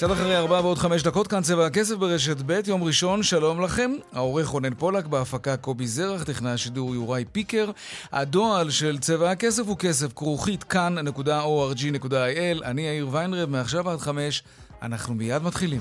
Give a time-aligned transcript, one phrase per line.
[0.00, 3.90] קצת אחרי ארבע ועוד חמש דקות, כאן צבע הכסף ברשת ב', יום ראשון, שלום לכם.
[4.12, 7.70] העורך רונן פולק, בהפקה קובי זרח, טכנאי השידור יוראי פיקר.
[8.12, 12.64] הדועל של צבע הכסף הוא כסף כרוכית כאן.org.il.
[12.64, 14.42] אני יאיר ויינרב, מעכשיו עד חמש,
[14.82, 15.80] אנחנו מיד מתחילים.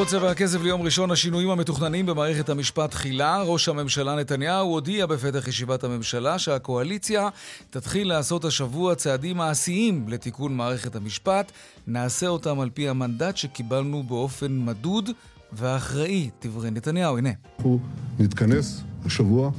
[0.00, 3.42] כותרות צבע הכסף ליום ראשון, השינויים המתוכננים במערכת המשפט תחילה.
[3.42, 7.28] ראש הממשלה נתניהו הודיע בפתח ישיבת הממשלה שהקואליציה
[7.70, 11.52] תתחיל לעשות השבוע צעדים מעשיים לתיקון מערכת המשפט.
[11.86, 15.10] נעשה אותם על פי המנדט שקיבלנו באופן מדוד
[15.52, 16.30] ואחראי.
[16.44, 17.30] דברי נתניהו, הנה.
[17.56, 17.80] אנחנו
[18.18, 19.50] נתכנס השבוע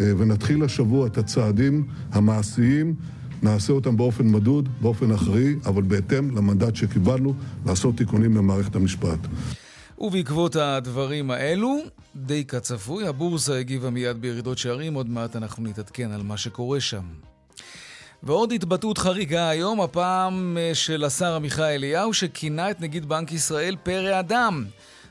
[0.00, 2.94] אה, ונתחיל השבוע את הצעדים המעשיים
[3.42, 7.34] נעשה אותם באופן מדוד, באופן אחראי, אבל בהתאם למנדט שקיבלנו
[7.66, 9.18] לעשות תיקונים למערכת המשפט.
[9.98, 11.78] ובעקבות הדברים האלו,
[12.16, 17.04] די כצפוי, הבורסה הגיבה מיד בירידות שערים, עוד מעט אנחנו נתעדכן על מה שקורה שם.
[18.22, 23.76] ועוד התבטאות חריגה היום, הפעם אה, של השר עמיחי אליהו, שכינה את נגיד בנק ישראל
[23.82, 24.64] פרא אדם.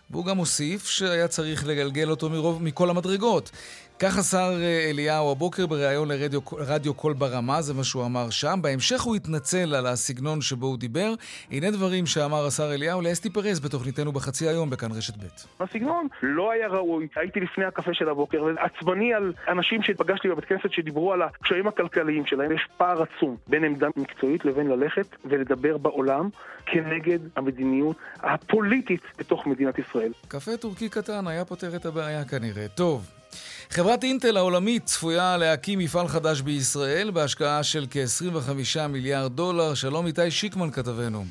[0.09, 3.51] והוא גם הוסיף שהיה צריך לגלגל אותו מרוב, מכל המדרגות.
[3.99, 8.59] כך השר אה, אליהו הבוקר בריאיון לרדיו קול ברמה, זה מה שהוא אמר שם.
[8.61, 11.13] בהמשך הוא התנצל על הסגנון שבו הוא דיבר.
[11.51, 15.63] הנה דברים שאמר השר אליהו לאסתי פרז בתוכניתנו בחצי היום בכאן רשת ב'.
[15.63, 17.07] הסגנון לא היה ראוי.
[17.15, 22.25] הייתי לפני הקפה של הבוקר ועצבני על אנשים שפגשתי בבית כנסת שדיברו על הקשיים הכלכליים
[22.25, 22.51] שלהם.
[22.51, 26.29] יש פער עצום בין עמדה מקצועית לבין ללכת ולדבר בעולם
[26.65, 30.11] כנגד המדיניות הפוליטית בתוך מדינת ישראל.
[30.27, 32.67] קפה טורקי קטן היה פותר את הבעיה כנראה.
[32.67, 33.14] טוב.
[33.69, 39.73] חברת אינטל העולמית צפויה להקים מפעל חדש בישראל בהשקעה של כ-25 מיליארד דולר.
[39.73, 41.25] שלום איתי שיקמן כתבנו.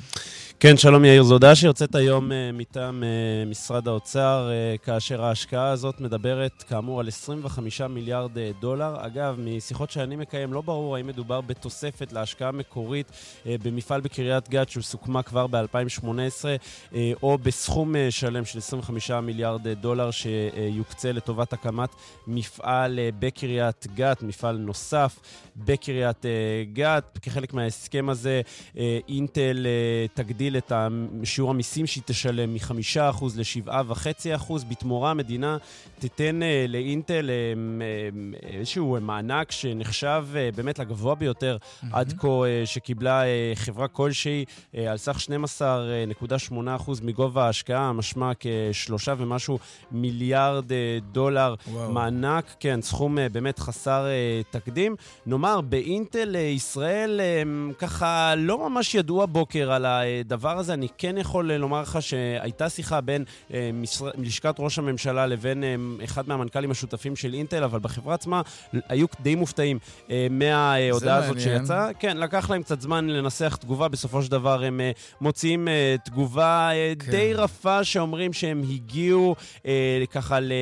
[0.61, 5.69] כן, שלום יאיר, זו הודעה שיוצאת היום uh, מטעם uh, משרד האוצר, uh, כאשר ההשקעה
[5.69, 9.07] הזאת מדברת כאמור על 25 מיליארד uh, דולר.
[9.07, 14.69] אגב, משיחות שאני מקיים לא ברור האם מדובר בתוספת להשקעה מקורית uh, במפעל בקריית גת
[14.69, 21.53] שסוכמה כבר ב-2018, uh, או בסכום uh, שלם של 25 מיליארד uh, דולר שיוקצה לטובת
[21.53, 21.91] הקמת
[22.27, 25.19] מפעל uh, בקריית גת, מפעל נוסף
[25.57, 26.29] בקריית uh,
[26.73, 27.19] גת.
[27.23, 28.43] כחלק מההסכם הזה,
[28.75, 28.79] uh,
[29.09, 30.73] אינטל uh, תגדיל להגדיל את
[31.25, 34.53] שיעור המיסים שהיא תשלם מ-5% ל-7.5%.
[34.69, 35.57] בתמורה המדינה
[35.99, 41.87] תיתן uh, לאינטל uh, איזשהו מענק שנחשב באמת לגבוה ביותר mm-hmm.
[41.93, 42.29] עד כה
[42.65, 43.23] שקיבלה
[43.55, 44.45] חברה כלשהי
[44.89, 45.19] על סך
[46.53, 49.59] 12.8% מגובה ההשקעה, משמע כשלושה ומשהו
[49.93, 50.65] מיליארד
[51.13, 51.93] דולר וואו.
[51.93, 52.55] מענק.
[52.61, 54.07] כן, סכום באמת חסר
[54.51, 54.97] תקדים.
[55.27, 57.21] נאמר, באינטל ישראל
[57.79, 60.34] ככה לא ממש ידוע בוקר על הדבר.
[60.35, 63.25] הדבר הזה, אני כן יכול לומר לך שהייתה שיחה בין
[63.55, 64.11] אה, משר...
[64.19, 65.75] לשכת ראש הממשלה לבין אה,
[66.05, 68.43] אחד מהמנכ"לים השותפים של אינטל, אבל בחברה עצמה
[68.89, 69.79] היו די מופתעים
[70.11, 71.93] אה, מההודעה הזאת שיצאה.
[71.99, 74.91] כן, לקח להם קצת זמן לנסח תגובה, בסופו של דבר הם אה,
[75.21, 77.11] מוציאים אה, תגובה אה, כן.
[77.11, 80.53] די רפה, שאומרים שהם הגיעו אה, ככה ל...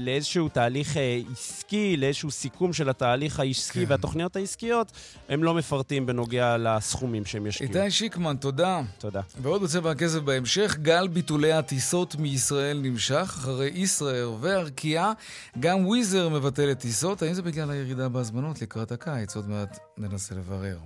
[0.00, 3.90] לאיזשהו תהליך אה, עסקי, לאיזשהו סיכום של התהליך העסקי כן.
[3.90, 4.92] והתוכניות העסקיות,
[5.28, 7.72] הם לא מפרטים בנוגע לסכומים שהם ישקיעו.
[7.74, 8.82] איתי שיקמן, תודה.
[8.98, 9.19] תודה.
[9.22, 9.48] תודה.
[9.48, 15.12] ועוד בצבע הכסף בהמשך, גל ביטולי הטיסות מישראל נמשך, אחרי ישראייר וארקיע,
[15.60, 17.22] גם וויזר מבטלת טיסות.
[17.22, 19.36] האם זה בגלל הירידה בהזמנות לקראת הקיץ?
[19.36, 20.78] עוד מעט ננסה לברר.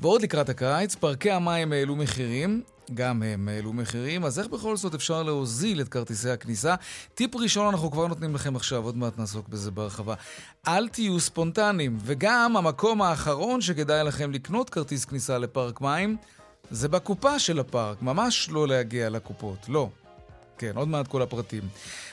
[0.00, 2.62] ועוד לקראת הקיץ, פארקי המים העלו מחירים.
[2.94, 6.74] גם הם העלו מחירים, אז איך בכל זאת אפשר להוזיל את כרטיסי הכניסה?
[7.14, 10.14] טיפ ראשון אנחנו כבר נותנים לכם עכשיו, עוד מעט נעסוק בזה בהרחבה.
[10.68, 16.16] אל תהיו ספונטניים, וגם המקום האחרון שכדאי לכם לקנות כרטיס כניסה לפארק מים,
[16.70, 19.88] זה בקופה של הפארק, ממש לא להגיע לקופות, לא.
[20.58, 21.62] כן, עוד מעט כל הפרטים.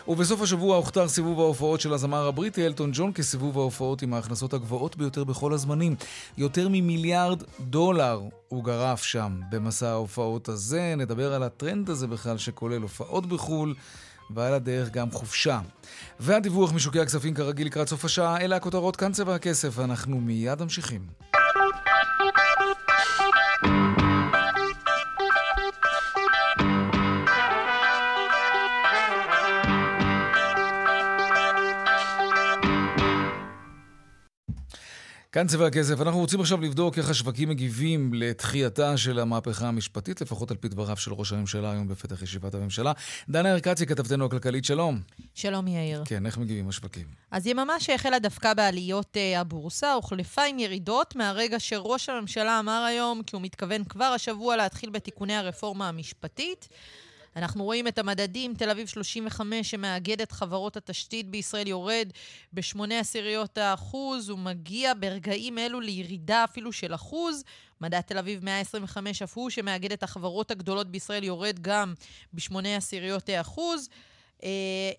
[0.07, 4.97] ובסוף השבוע הוכתר סיבוב ההופעות של הזמר הבריטי אלטון ג'ון כסיבוב ההופעות עם ההכנסות הגבוהות
[4.97, 5.95] ביותר בכל הזמנים.
[6.37, 10.93] יותר ממיליארד דולר הוא גרף שם במסע ההופעות הזה.
[10.97, 13.75] נדבר על הטרנד הזה בכלל שכולל הופעות בחו"ל.
[14.29, 15.59] ועל הדרך גם חופשה.
[16.19, 21.01] והדיווח משוקי הכספים כרגיל לקראת סוף השעה, אלה הכותרות כאן צבע הכסף, ואנחנו מיד ממשיכים.
[35.35, 36.01] כאן צבע הכסף.
[36.01, 40.97] אנחנו רוצים עכשיו לבדוק איך השווקים מגיבים לתחייתה של המהפכה המשפטית, לפחות על פי דבריו
[40.97, 42.91] של ראש הממשלה היום בפתח ישיבת הממשלה.
[43.29, 45.01] דנה ארקצי, כתבתנו הכלכלית, שלום.
[45.33, 46.03] שלום, יאיר.
[46.05, 47.05] כן, איך מגיבים השווקים?
[47.31, 53.23] אז יממה שהחלה דווקא בעליות uh, הבורסה, הוחלפה עם ירידות מהרגע שראש הממשלה אמר היום
[53.23, 56.67] כי הוא מתכוון כבר השבוע להתחיל בתיקוני הרפורמה המשפטית.
[57.35, 62.09] אנחנו רואים את המדדים, תל אביב 35 שמאגד את חברות התשתית בישראל יורד
[62.53, 67.43] בשמונה עשיריות האחוז, הוא מגיע ברגעים אלו לירידה אפילו של אחוז.
[67.81, 71.93] מדד תל אביב 125 אף הוא שמאגד את החברות הגדולות בישראל יורד גם
[72.33, 73.89] בשמונה עשיריות האחוז.
[74.43, 74.49] אה,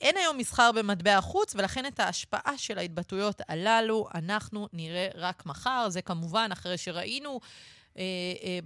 [0.01, 5.87] אין היום מסחר במטבע חוץ, ולכן את ההשפעה של ההתבטאויות הללו אנחנו נראה רק מחר.
[5.89, 7.41] זה כמובן אחרי שראינו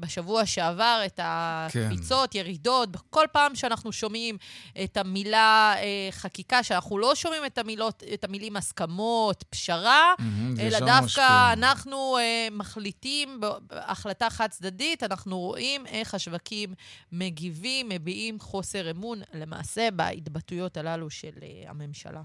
[0.00, 2.38] בשבוע שעבר את הקפיצות, כן.
[2.38, 4.36] ירידות, בכל פעם שאנחנו שומעים
[4.84, 10.78] את המילה אה, חקיקה, שאנחנו לא שומעים את, המילות, את המילים הסכמות, פשרה, mm-hmm, אלא
[10.78, 11.52] דווקא משפיע.
[11.52, 12.16] אנחנו
[12.50, 16.74] מחליטים בהחלטה חד-צדדית, אנחנו רואים איך השווקים
[17.12, 21.32] מגיבים, מביעים חוסר אמון למעשה בהתבטאויות הללו של
[21.66, 22.22] הממשלה.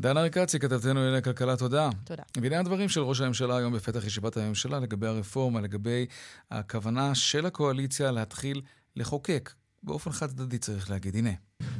[0.00, 1.90] דנה ריקצי, כתבתנו לענייני כלכלה, תודה.
[2.04, 2.22] תודה.
[2.42, 6.06] והנה הדברים של ראש הממשלה היום בפתח ישיבת הממשלה לגבי הרפורמה, לגבי
[6.50, 8.60] הכוונה של הקואליציה להתחיל
[8.96, 9.50] לחוקק.
[9.82, 11.30] באופן חד צדדי צריך להגיד, הנה.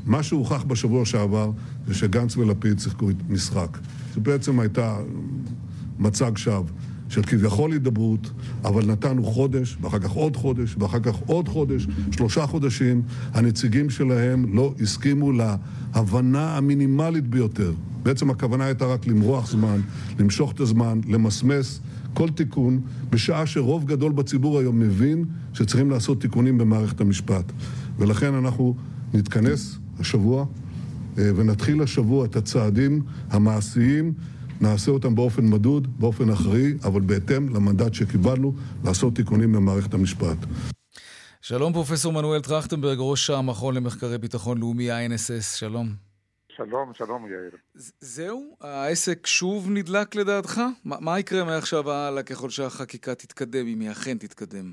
[0.04, 1.50] מה שהוכח בשבוע שעבר
[1.86, 3.78] זה שגנץ ולפיד שיחקו משחק.
[4.14, 4.98] זה בעצם הייתה
[5.98, 6.64] מצג שווא.
[7.08, 8.30] של כביכול הידברות,
[8.64, 13.02] אבל נתנו חודש, ואחר כך עוד חודש, ואחר כך עוד חודש, שלושה חודשים.
[13.34, 17.72] הנציגים שלהם לא הסכימו להבנה המינימלית ביותר.
[18.02, 19.80] בעצם הכוונה הייתה רק למרוח זמן,
[20.18, 21.80] למשוך את הזמן, למסמס
[22.14, 27.52] כל תיקון, בשעה שרוב גדול בציבור היום מבין שצריכים לעשות תיקונים במערכת המשפט.
[27.98, 28.74] ולכן אנחנו
[29.14, 30.46] נתכנס השבוע
[31.18, 34.12] אה, ונתחיל השבוע את הצעדים המעשיים
[34.60, 38.52] נעשה אותם באופן מדוד, באופן אחראי, אבל בהתאם למנדט שקיבלנו
[38.84, 40.38] לעשות תיקונים במערכת המשפט.
[41.42, 45.86] שלום פרופסור מנואל טרכטנברג, ראש המכון למחקרי ביטחון לאומי, ה-NSS, שלום.
[46.56, 47.50] שלום, שלום יאיר.
[48.00, 48.56] זהו?
[48.60, 50.60] העסק שוב נדלק לדעתך?
[50.84, 54.72] מה, מה יקרה מעכשיו הלאה ככל שהחקיקה תתקדם, אם היא אכן תתקדם?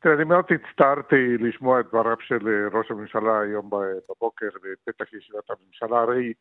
[0.00, 6.00] תראה, אני מאוד הצטערתי לשמוע את דבריו של ראש הממשלה היום בבוקר בפתח ישיבת הממשלה.
[6.00, 6.32] הרי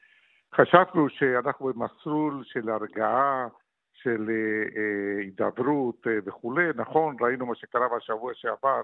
[0.55, 3.47] חשבנו שאנחנו במסלול של הרגעה,
[3.94, 8.81] של אה, אה, הידברות אה, וכולי, נכון, ראינו מה שקרה בשבוע שעבר,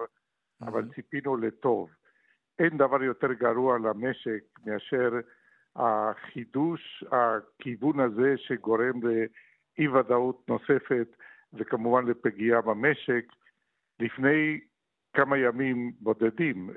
[0.61, 1.89] אבל ציפינו לטוב.
[2.59, 5.11] אין דבר יותר גרוע למשק מאשר
[5.75, 11.07] החידוש, הכיוון הזה שגורם לאי ודאות נוספת
[11.53, 13.25] וכמובן לפגיעה במשק.
[13.99, 14.59] לפני
[15.13, 16.69] כמה ימים בודדים,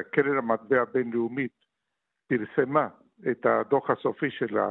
[0.00, 1.52] הקרן המטבע הבינלאומית
[2.28, 2.88] פרסמה
[3.30, 4.70] את הדוח הסופי שלה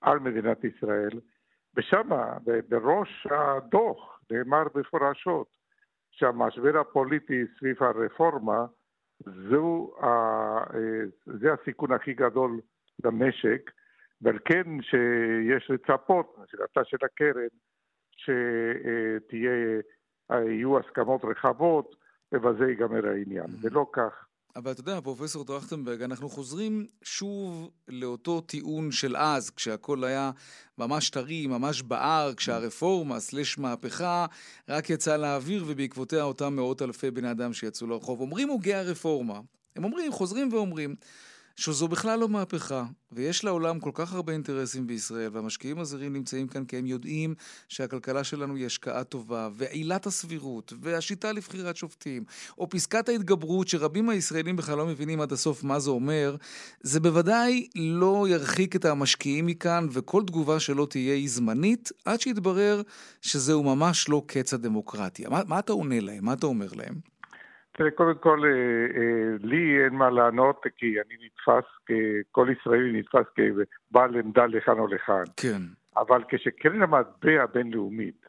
[0.00, 1.20] על מדינת ישראל,
[1.76, 2.08] ושם,
[2.68, 5.46] בראש הדוח, נאמר מפורשות
[6.10, 8.66] שהמשבר הפוליטי סביב הרפורמה
[9.50, 9.94] זו,
[11.26, 12.60] זה הסיכון הכי גדול
[13.04, 13.70] למשק,
[14.22, 17.48] ועל כן שיש לצפות, נשאלתה של הקרן,
[19.30, 21.96] שיהיו הסכמות רחבות
[22.32, 23.46] ובזה ייגמר העניין.
[23.62, 30.04] ולא כך אבל אתה יודע, פרופסור טרכטנברג, אנחנו חוזרים שוב לאותו טיעון של אז, כשהכול
[30.04, 30.30] היה
[30.78, 34.26] ממש טרי, ממש בער, כשהרפורמה, סלש מהפכה,
[34.68, 38.20] רק יצאה לאוויר ובעקבותיה אותם מאות אלפי בני אדם שיצאו לרחוב.
[38.20, 39.40] אומרים הוגי הרפורמה,
[39.76, 40.94] הם אומרים, חוזרים ואומרים,
[41.56, 46.64] שזו בכלל לא מהפכה, ויש לעולם כל כך הרבה אינטרסים בישראל, והמשקיעים הזרים נמצאים כאן
[46.64, 47.34] כי הם יודעים
[47.68, 52.24] שהכלכלה שלנו היא השקעה טובה, ועילת הסבירות, והשיטה לבחירת שופטים,
[52.58, 56.36] או פסקת ההתגברות, שרבים מהישראלים בכלל לא מבינים עד הסוף מה זה אומר,
[56.80, 62.82] זה בוודאי לא ירחיק את המשקיעים מכאן, וכל תגובה שלא תהיה היא זמנית, עד שיתברר
[63.22, 65.28] שזהו ממש לא קץ הדמוקרטיה.
[65.28, 66.24] מה, מה אתה עונה להם?
[66.24, 67.13] מה אתה אומר להם?
[67.76, 68.50] תראה, קודם כל, אה,
[69.00, 71.70] אה, לי אין מה לענות, כי אני נתפס,
[72.30, 75.24] כל ישראלי נתפס כבעל עמדה לכאן או לכאן.
[75.36, 75.62] כן.
[75.96, 78.26] אבל כשקרן המטבע הבינלאומית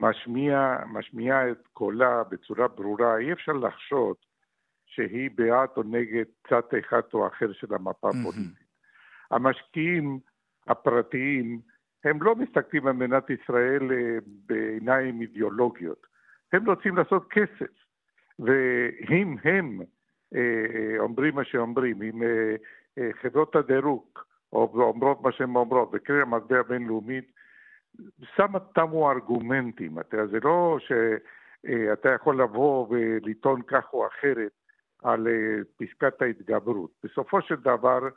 [0.00, 4.16] משמיע, משמיע את קולה בצורה ברורה, אי אפשר לחשוד
[4.86, 8.58] שהיא בעד או נגד צד אחד או אחר של המפה הפוליטית.
[8.58, 9.36] Mm-hmm.
[9.36, 10.18] המשקיעים
[10.66, 11.60] הפרטיים,
[12.04, 16.06] הם לא מסתכלים על מדינת ישראל אה, בעיניים אידיאולוגיות.
[16.52, 17.83] הם רוצים לעשות כסף.
[18.38, 19.80] ואם הם
[20.34, 20.40] אה,
[20.74, 24.04] אה, אומרים מה שאומרים, אם אה, חברות הדירוג
[24.52, 27.32] אומרות מה שהן אומרות, וקרן המטבע הבינלאומית,
[28.36, 29.98] שמה תמו ארגומנטים.
[29.98, 34.52] אתה, זה לא שאתה יכול לבוא ולטעון כך או אחרת
[35.02, 35.26] על
[35.76, 36.90] פסקת ההתגברות.
[37.04, 38.08] בסופו של דבר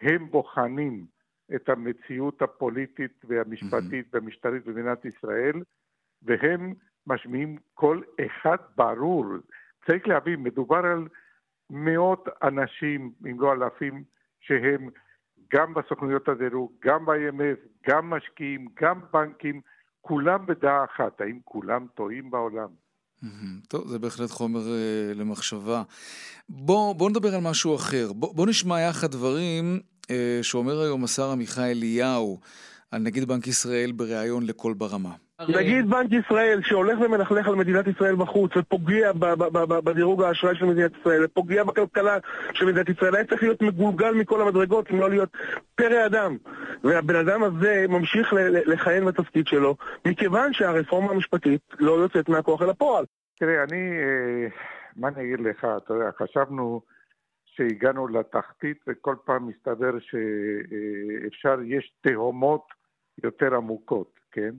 [0.00, 1.06] הם בוחנים
[1.54, 4.06] את המציאות הפוליטית והמשפטית.
[4.12, 5.62] והמשטרית במדינת ישראל,
[6.22, 6.74] והם
[7.06, 9.24] משמיעים קול אחד ברור.
[9.86, 11.08] צריך להבין, מדובר על
[11.70, 14.04] מאות אנשים, אם לא אלפים,
[14.40, 14.88] שהם
[15.52, 19.60] גם בסוכנויות הדירוג, גם ב-IMF, גם משקיעים, גם בנקים,
[20.00, 21.20] כולם בדעה אחת.
[21.20, 22.68] האם כולם טועים בעולם?
[23.68, 25.82] טוב, זה בהחלט חומר uh, למחשבה.
[26.48, 28.12] בואו בוא נדבר על משהו אחר.
[28.12, 30.08] בואו בוא נשמע יחד דברים uh,
[30.42, 32.40] שאומר היום השר עמיחי אליהו
[32.90, 35.10] על נגיד בנק ישראל בריאיון לקול ברמה.
[35.48, 39.12] נגיד בנק ישראל שהולך ומלכלך על מדינת ישראל בחוץ ופוגע
[39.84, 42.18] בדירוג האשראי של מדינת ישראל ופוגע בכלכלה
[42.52, 45.28] של מדינת ישראל היה צריך להיות מגולגל מכל המדרגות אם לא להיות
[45.74, 46.36] פרא אדם.
[46.84, 48.32] והבן אדם הזה ממשיך
[48.66, 53.04] לכהן בתפקיד שלו מכיוון שהרפורמה המשפטית לא יוצאת מהכוח אל הפועל.
[53.38, 54.48] תראה, אני, אה,
[54.96, 56.80] מה אני אגיד לך, אתה יודע, חשבנו
[57.44, 62.79] שהגענו לתחתית וכל פעם מסתבר שאפשר, יש תהומות
[63.24, 64.54] יותר עמוקות, כן?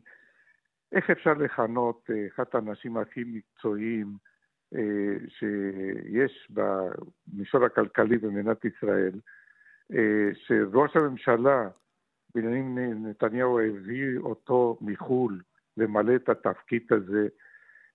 [0.92, 4.08] איך אפשר לכנות אה, אחד האנשים הכי מקצועיים
[4.76, 9.20] אה, שיש במישור הכלכלי במדינת ישראל,
[9.94, 11.70] אה, שראש הממשלה
[12.36, 15.42] בנימין נתניהו הביא אותו מחו"ל
[15.78, 17.28] למלא את התפקיד הזה,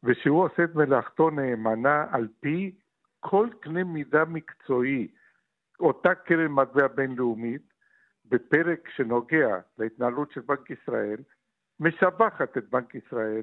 [0.03, 2.75] ושהוא עושה את מלאכתו נאמנה על פי
[3.21, 5.09] כל קנה מידה מקצועי.
[5.81, 7.63] אותה קרן מטבע בינלאומית,
[8.29, 11.19] בפרק שנוגע להתנהלות של בנק ישראל,
[11.81, 13.43] משבחת את בנק ישראל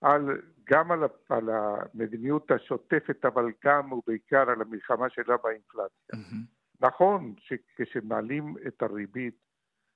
[0.00, 6.14] על, גם על, על המדיניות השוטפת, אבל גם ובעיקר על המלחמה שלה באינפלציה.
[6.14, 6.62] Mm-hmm.
[6.80, 9.44] נכון שכשמעלים את הריבית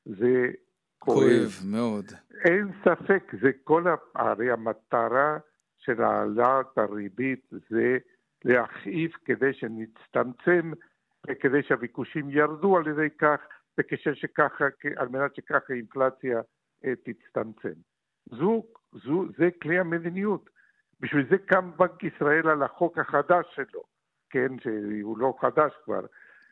[0.05, 0.51] זה
[0.99, 1.19] כואב.
[1.19, 2.05] כואב מאוד.
[2.45, 5.39] אין ספק, זה כל, הרי המטרה
[5.77, 7.99] של העלאת הריבית זה
[8.45, 10.73] להכאיב כדי שנצטמצם
[11.27, 13.41] וכדי שהביקושים ירדו על ידי כך,
[13.79, 14.65] וכשככה,
[14.97, 16.41] על מנת שככה האינפלציה
[16.85, 17.81] אה, תצטמצם.
[18.31, 20.51] זו, זו, זה כלי המדיניות.
[21.01, 23.83] בשביל זה קם בנק ישראל על החוק החדש שלו,
[24.31, 26.01] כן, שהוא לא חדש כבר.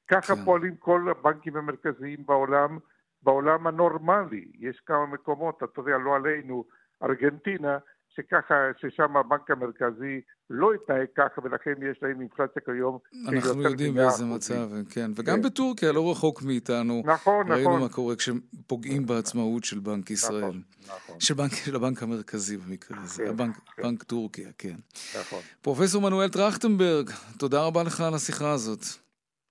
[0.09, 0.45] ככה כן.
[0.45, 2.79] פועלים כל הבנקים המרכזיים בעולם,
[3.23, 4.45] בעולם הנורמלי.
[4.59, 6.65] יש כמה מקומות, אתה יודע, לא עלינו,
[7.03, 7.79] ארגנטינה,
[8.17, 12.99] שככה, ששם הבנק המרכזי לא יתנהג ככה, ולכן יש להם אינפלציה כיום.
[13.29, 15.11] אנחנו יודעים באיזה מצב, כן.
[15.17, 15.43] וגם כן.
[15.43, 17.03] בטורקיה, לא רחוק מאיתנו.
[17.05, 17.73] נכון, ראינו נכון.
[17.73, 20.39] ראינו מה קורה כשפוגעים נכון, בעצמאות של בנק ישראל.
[20.41, 21.21] נכון, נכון.
[21.21, 23.83] של, בנק, של הבנק המרכזי במקרה הזה, כן, הבנק, כן.
[23.83, 24.77] בנק טורקיה, כן.
[25.21, 25.41] נכון.
[25.63, 28.85] פרופסור מנואל טרכטנברג, תודה רבה לך על השיחה הזאת.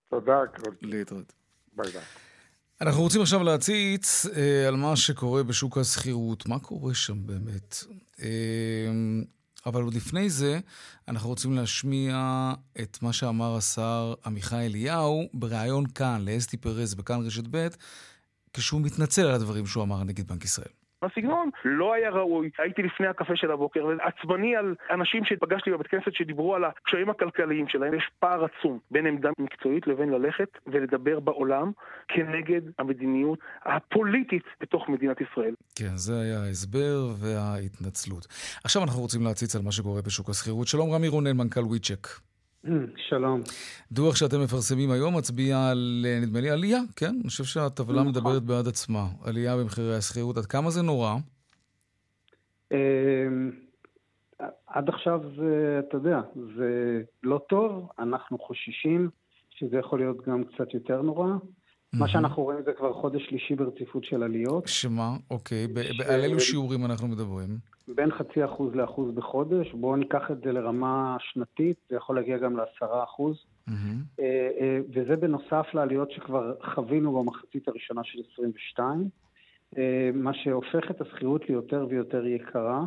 [0.09, 0.75] תודה, קרול.
[0.81, 1.33] להתראות.
[1.73, 2.01] ביי ביי.
[2.81, 6.47] אנחנו רוצים עכשיו להציץ אה, על מה שקורה בשוק השכירות.
[6.47, 7.83] מה קורה שם באמת?
[8.21, 8.27] אה,
[9.65, 10.59] אבל עוד לפני זה,
[11.07, 12.51] אנחנו רוצים להשמיע
[12.81, 17.67] את מה שאמר השר עמיחי אליהו בריאיון כאן לאסתי פרז בכאן רשת ב',
[18.53, 20.82] כשהוא מתנצל על הדברים שהוא אמר נגד בנק ישראל.
[21.05, 22.49] הסגנון לא היה ראוי.
[22.57, 27.67] הייתי לפני הקפה של הבוקר ועצבני על אנשים שפגשתי בבית כנסת שדיברו על הקשיים הכלכליים
[27.67, 27.93] שלהם.
[27.93, 31.71] יש פער עצום בין עמדה מקצועית לבין ללכת ולדבר בעולם
[32.07, 35.53] כנגד המדיניות הפוליטית בתוך מדינת ישראל.
[35.75, 38.27] כן, זה היה ההסבר וההתנצלות.
[38.63, 40.67] עכשיו אנחנו רוצים להציץ על מה שקורה בשוק השכירות.
[40.67, 42.32] שלום רמי רונן, מנכ"ל וויצ'ק.
[43.09, 43.41] שלום.
[43.91, 47.15] דוח שאתם מפרסמים היום מצביע על, נדמה לי, עלייה, כן?
[47.21, 48.07] אני חושב שהטבלה נכון.
[48.07, 49.05] מדברת בעד עצמה.
[49.23, 50.37] עלייה במחירי השכירות.
[50.37, 51.15] עד כמה זה נורא?
[52.71, 52.77] אמ,
[54.67, 55.21] עד עכשיו,
[55.79, 56.21] אתה יודע,
[56.57, 57.89] זה לא טוב.
[57.99, 59.09] אנחנו חוששים
[59.49, 61.27] שזה יכול להיות גם קצת יותר נורא.
[61.93, 64.67] מה שאנחנו רואים זה כבר חודש שלישי ברציפות של עליות.
[64.67, 65.15] שמה?
[65.31, 65.67] אוקיי.
[66.09, 67.57] על אילו שיעורים אנחנו מדברים?
[67.87, 69.71] בין חצי אחוז לאחוז בחודש.
[69.71, 73.45] בואו ניקח את זה לרמה שנתית, זה יכול להגיע גם לעשרה אחוז.
[73.69, 74.21] Mm-hmm.
[74.93, 79.09] וזה בנוסף לעליות שכבר חווינו במחצית הראשונה של 22,
[80.13, 82.83] מה שהופך את השכירות ליותר ויותר יקרה.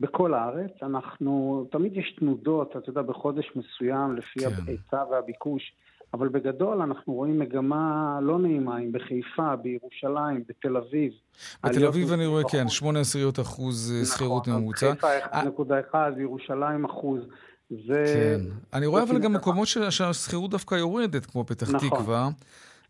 [0.00, 4.46] בכל הארץ, אנחנו, תמיד יש תנודות, אתה יודע, בחודש מסוים, לפי כן.
[4.66, 5.72] ההיצע והביקוש,
[6.14, 11.12] אבל בגדול אנחנו רואים מגמה לא נעימה, אם בחיפה, בירושלים, בתל אביב.
[11.64, 14.94] בתל אביב אני רואה, כן, 8 עשיריות אחוז אה, נכון, שכירות ממוצע.
[14.94, 15.18] חיפה
[15.92, 17.20] 1.1, ירושלים אחוז.
[17.70, 18.04] זה...
[18.06, 18.40] כן.
[18.72, 21.88] אני רואה אבל גם מקומות שהשכירות דווקא יורדת, כמו פתח נכון.
[21.88, 22.28] תקווה.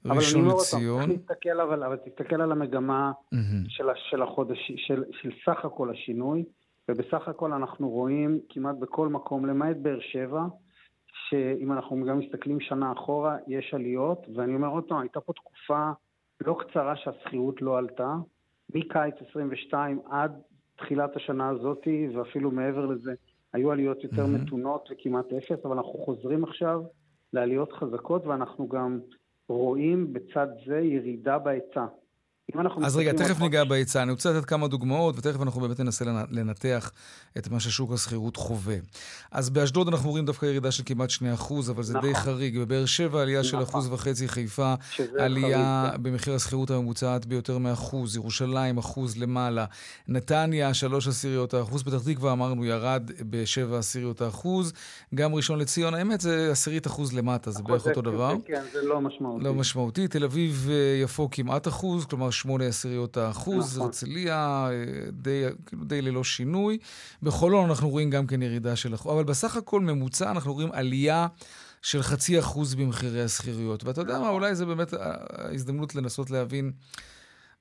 [0.05, 1.03] ראשון לציון.
[1.03, 3.39] אבל תסתכל, אבל, אבל תסתכל על המגמה mm-hmm.
[3.69, 6.45] של, של החודש, של, של סך הכל השינוי,
[6.89, 10.43] ובסך הכל אנחנו רואים כמעט בכל מקום, למעט באר שבע,
[11.35, 15.91] שאם אנחנו גם מסתכלים שנה אחורה, יש עליות, ואני אומר עוד פעם, הייתה פה תקופה
[16.41, 18.17] לא קצרה שהשכירות לא עלתה,
[18.75, 20.41] מקיץ 22 עד
[20.77, 23.15] תחילת השנה הזאת, ואפילו מעבר לזה,
[23.53, 24.45] היו עליות יותר mm-hmm.
[24.45, 26.83] מתונות וכמעט אפס, אבל אנחנו חוזרים עכשיו
[27.33, 29.01] לעליות חזקות, ואנחנו גם
[29.49, 31.87] רואים בצד זה ירידה בהיצע.
[32.85, 34.03] אז רגע, תכף ניגע בהיצע.
[34.03, 36.93] אני רוצה לתת כמה דוגמאות, ותכף אנחנו באמת ננסה לנתח
[37.39, 38.77] את מה ששוק השכירות חווה.
[39.31, 42.09] אז באשדוד אנחנו רואים דווקא ירידה של כמעט 2%, אבל זה נכון.
[42.09, 42.59] די חריג.
[42.59, 43.51] בבאר שבע עלייה נכון.
[43.51, 44.75] של אחוז וחצי, חיפה
[45.19, 46.03] עלייה חריג.
[46.03, 49.65] במחיר השכירות הממוצעת ביותר מאחוז, ירושלים אחוז למעלה,
[50.09, 54.73] נתניה שלוש עשיריות האחוז, פתח תקווה אמרנו ירד בשבע עשיריות האחוז,
[55.15, 58.35] גם ראשון לציון, האמת זה עשירית אחוז למטה, זה בערך אותו דבר.
[58.45, 59.45] כן, זה לא משמעותי.
[59.45, 60.09] לא משמעותי.
[60.09, 63.87] תל אביב אה, יפו כמעט אחוז, כלומר שמונה עשיריות האחוז, נכון.
[63.87, 66.79] הרצליה אה, די, כאילו די ללא שינוי.
[67.23, 71.27] בחולון אנחנו רואים גם כן ירידה של אחוז, אבל בסך הכל ממוצע אנחנו רואים עלייה
[71.83, 73.85] של חצי אחוז במחירי השכירויות.
[73.85, 74.95] ואתה יודע מה, אולי זה באמת
[75.39, 76.73] ההזדמנות לנסות להבין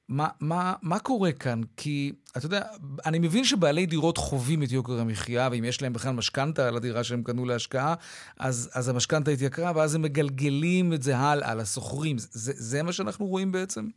[0.10, 1.62] מה, מה, מה קורה כאן?
[1.77, 2.62] כי, אתה יודע,
[3.06, 7.03] אני מבין שבעלי דירות חווים את יוקר המחיה, ואם יש להם בכלל משכנתה על הדירה
[7.03, 7.94] שהם קנו להשקעה,
[8.39, 12.18] אז, אז המשכנתה התייקרה, ואז הם מגלגלים את זה הלאה לשוכרים.
[12.20, 13.88] זה, זה מה שאנחנו רואים בעצם?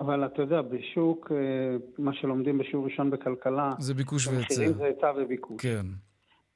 [0.00, 4.44] אבל אתה יודע, בשוק, אה, מה שלומדים בשיעור ראשון בכלכלה, זה ביקוש והיצע.
[4.44, 5.62] מחירים זה היצע וביקוש.
[5.62, 5.86] כן.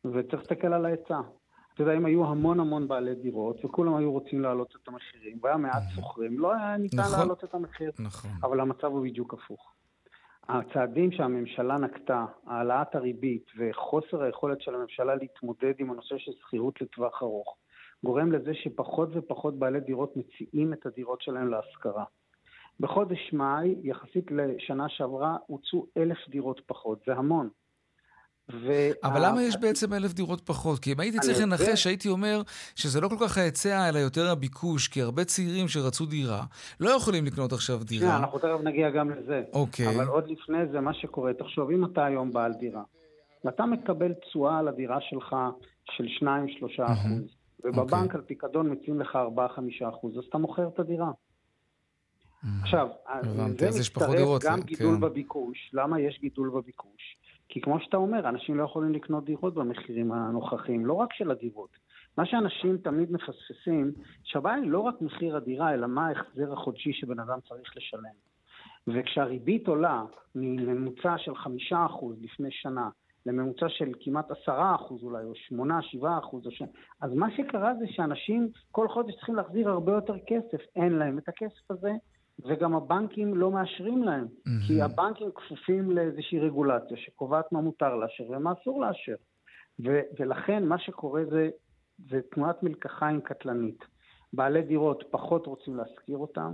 [0.04, 1.20] וצריך להסתכל על ההיצע.
[1.74, 5.56] אתה יודע, אם היו המון המון בעלי דירות, וכולם היו רוצים להעלות את המחירים, והיה
[5.56, 7.90] מעט שוכרים, לא היה ניתן נכון, להעלות את המחיר.
[7.98, 8.30] נכון.
[8.42, 9.74] אבל המצב הוא בדיוק הפוך.
[10.48, 17.22] הצעדים שהממשלה נקטה, העלאת הריבית וחוסר היכולת של הממשלה להתמודד עם הנושא של שכירות לטווח
[17.22, 17.56] ארוך,
[18.04, 22.04] גורם לזה שפחות ופחות בעלי דירות מציעים את הדירות שלהם להשכרה.
[22.80, 27.48] בחודש מאי, יחסית לשנה שעברה, הוצאו אלף דירות פחות, זה המון.
[28.52, 28.72] ו...
[29.04, 30.78] אבל למה יש בעצם אלף דירות פחות?
[30.78, 32.42] כי אם הייתי צריך לנחש, הייתי אומר
[32.74, 36.42] שזה לא כל כך ההיצע, אלא יותר הביקוש, כי הרבה צעירים שרצו דירה
[36.80, 38.00] לא יכולים לקנות עכשיו דירה.
[38.00, 39.42] שנייה, אנחנו תכף נגיע גם לזה.
[39.52, 39.96] אוקיי.
[39.96, 42.82] אבל עוד לפני זה, מה שקורה, תחשוב, אם אתה היום בעל דירה,
[43.44, 45.36] ואתה מקבל תשואה על הדירה שלך
[45.90, 48.10] של 2-3 אחוז, ובבנק אוקיי.
[48.14, 49.18] על פיקדון מציעים לך
[49.86, 51.10] 4-5 אחוז, אז אתה מוכר את הדירה.
[52.62, 52.88] עכשיו,
[53.58, 55.00] זה מצטרף גם גידול כן.
[55.00, 55.70] בביקוש.
[55.72, 57.16] למה יש גידול בביקוש?
[57.48, 61.70] כי כמו שאתה אומר, אנשים לא יכולים לקנות דירות במחירים הנוכחיים, לא רק של הדירות.
[62.18, 63.92] מה שאנשים תמיד מפספסים,
[64.24, 68.14] שהבעיה היא לא רק מחיר הדירה, אלא מה ההחזר החודשי שבן אדם צריך לשלם.
[68.86, 70.04] וכשהריבית עולה
[70.34, 72.88] מממוצע של חמישה אחוז לפני שנה
[73.26, 76.62] לממוצע של כמעט עשרה אחוז אולי, או שמונה, שבעה אחוז, ש...
[77.00, 80.62] אז מה שקרה זה שאנשים כל חודש צריכים להחזיר הרבה יותר כסף.
[80.76, 81.92] אין להם את הכסף הזה,
[82.38, 84.66] וגם הבנקים לא מאשרים להם, mm-hmm.
[84.66, 89.14] כי הבנקים כפופים לאיזושהי רגולציה שקובעת מה מותר לאשר ומה אסור לאשר.
[89.84, 91.48] ו- ולכן מה שקורה זה,
[92.10, 93.78] זה תנועת מלקחיים קטלנית.
[94.32, 96.52] בעלי דירות פחות רוצים להשכיר אותם,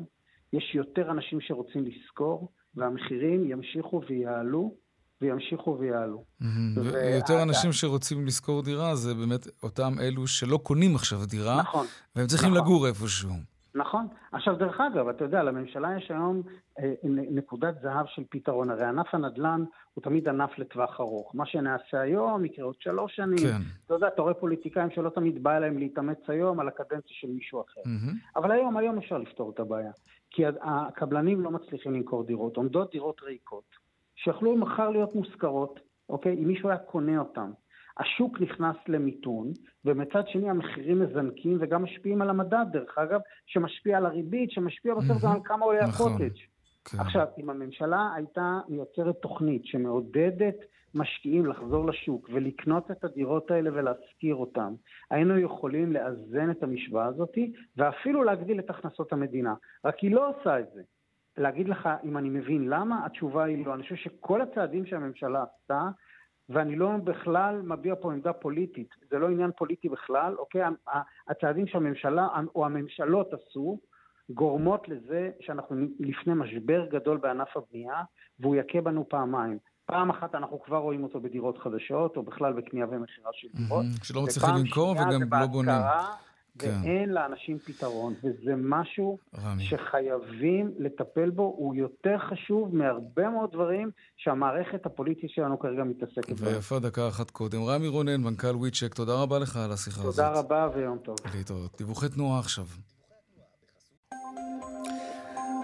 [0.53, 4.75] יש יותר אנשים שרוצים לשכור, והמחירים ימשיכו ויעלו,
[5.21, 6.25] וימשיכו ויעלו.
[6.43, 6.81] Mm-hmm.
[6.81, 12.27] ויותר אנשים שרוצים לשכור דירה זה באמת אותם אלו שלא קונים עכשיו דירה, נכון, והם
[12.27, 12.63] צריכים נכון.
[12.63, 13.31] לגור איפשהו.
[13.75, 14.07] נכון.
[14.33, 16.43] עכשיו, דרך אגב, אתה יודע, לממשלה יש היום
[16.79, 18.71] אה, נקודת זהב של פתרון.
[18.71, 21.35] הרי ענף הנדל"ן הוא תמיד ענף לטווח ארוך.
[21.35, 23.39] מה שנעשה היום יקרה עוד שלוש שנים.
[23.39, 23.61] כן.
[23.87, 27.61] אתה יודע, אתה רואה פוליטיקאים שלא תמיד בא להם להתאמץ היום על הקדנציה של מישהו
[27.61, 27.81] אחר.
[27.81, 28.37] Mm-hmm.
[28.37, 29.93] אבל היום, היום אפשר לפתור את הבעיה.
[30.31, 32.57] כי הקבלנים לא מצליחים למכור דירות.
[32.57, 33.77] עומדות דירות ריקות,
[34.15, 36.35] שיכלו מחר להיות מושכרות, אוקיי?
[36.39, 37.51] אם מישהו היה קונה אותן.
[37.99, 39.53] השוק נכנס למיתון,
[39.85, 45.23] ומצד שני המחירים מזנקים וגם משפיעים על המדד, דרך אגב, שמשפיע על הריבית, שמשפיע בסוף
[45.25, 46.13] גם על כמה עולה נכון.
[46.13, 46.39] הקוטג'.
[46.85, 47.01] כן.
[47.01, 50.57] עכשיו, אם הממשלה הייתה מייצרת תוכנית שמעודדת
[50.95, 54.75] משקיעים לחזור לשוק ולקנות את הדירות האלה ולהשכיר אותן,
[55.11, 57.39] היינו יכולים לאזן את המשוואה הזאת
[57.77, 59.55] ואפילו להגדיל את הכנסות המדינה.
[59.85, 60.83] רק היא לא עושה את זה.
[61.37, 63.75] להגיד לך אם אני מבין למה, התשובה היא לא.
[63.75, 65.89] אני חושב שכל הצעדים שהממשלה עשתה
[66.51, 70.63] ואני לא בכלל מביע פה עמדה פוליטית, זה לא עניין פוליטי בכלל, אוקיי?
[71.29, 73.79] הצעדים שהממשלה או הממשלות עשו
[74.31, 78.03] גורמות לזה שאנחנו לפני משבר גדול בענף הבנייה,
[78.41, 79.59] והוא יכה בנו פעמיים.
[79.87, 83.85] פעם אחת אנחנו כבר רואים אותו בדירות חדשות, או בכלל בקנייה ומכירה של דירות.
[84.03, 85.75] שלא מצליחים למכור וגם לא בונים.
[86.61, 86.77] כן.
[86.85, 89.65] ואין לאנשים פתרון, וזה משהו רמי.
[89.65, 96.55] שחייבים לטפל בו, הוא יותר חשוב מהרבה מאוד דברים שהמערכת הפוליטית שלנו כרגע מתעסקת בהם.
[96.55, 97.63] ויפה דקה אחת קודם.
[97.63, 100.43] רמי רונן, מנכ"ל וויצ'ק, תודה רבה לך על השיחה תודה הזאת.
[100.43, 101.17] תודה רבה ויום טוב.
[101.35, 101.75] להתראות.
[101.79, 102.65] דיווחי תנועה עכשיו.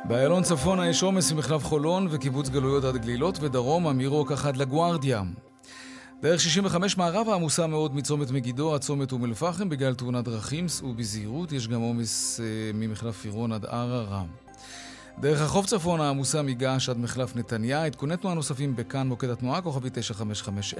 [0.08, 5.22] באיילון צפונה יש עומס ממחלף חולון וקיבוץ גלויות עד גלילות, ודרומה מרוק עד לגוארדיה.
[6.22, 10.94] דרך 65 מערבה עמוסה מאוד מצומת מגידו עד צומת אום אל-פחם בגלל תאונת דרכים, סעו
[10.94, 14.24] בזהירות, יש גם עומס אה, ממחלף עירון עד ערערה.
[15.20, 19.88] דרך החוף צפונה עמוסה מגעש עד מחלף נתניה, עדכוני תנועה נוספים בכאן מוקד התנועה, כוכבי
[19.92, 20.78] 9550.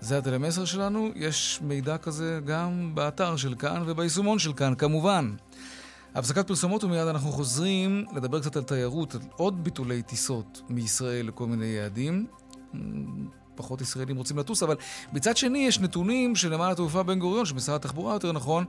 [0.00, 5.34] זה הטלמסר שלנו, יש מידע כזה גם באתר של כאן וביישומון של כאן, כמובן.
[6.14, 11.46] הפסקת פרסומות ומיד אנחנו חוזרים לדבר קצת על תיירות, על עוד ביטולי טיסות מישראל לכל
[11.46, 12.26] מיני יעדים.
[13.62, 14.76] פחות ישראלים רוצים לטוס, אבל
[15.12, 18.64] מצד שני יש נתונים של נמל התעופה בן גוריון, של משרד התחבורה יותר נכון,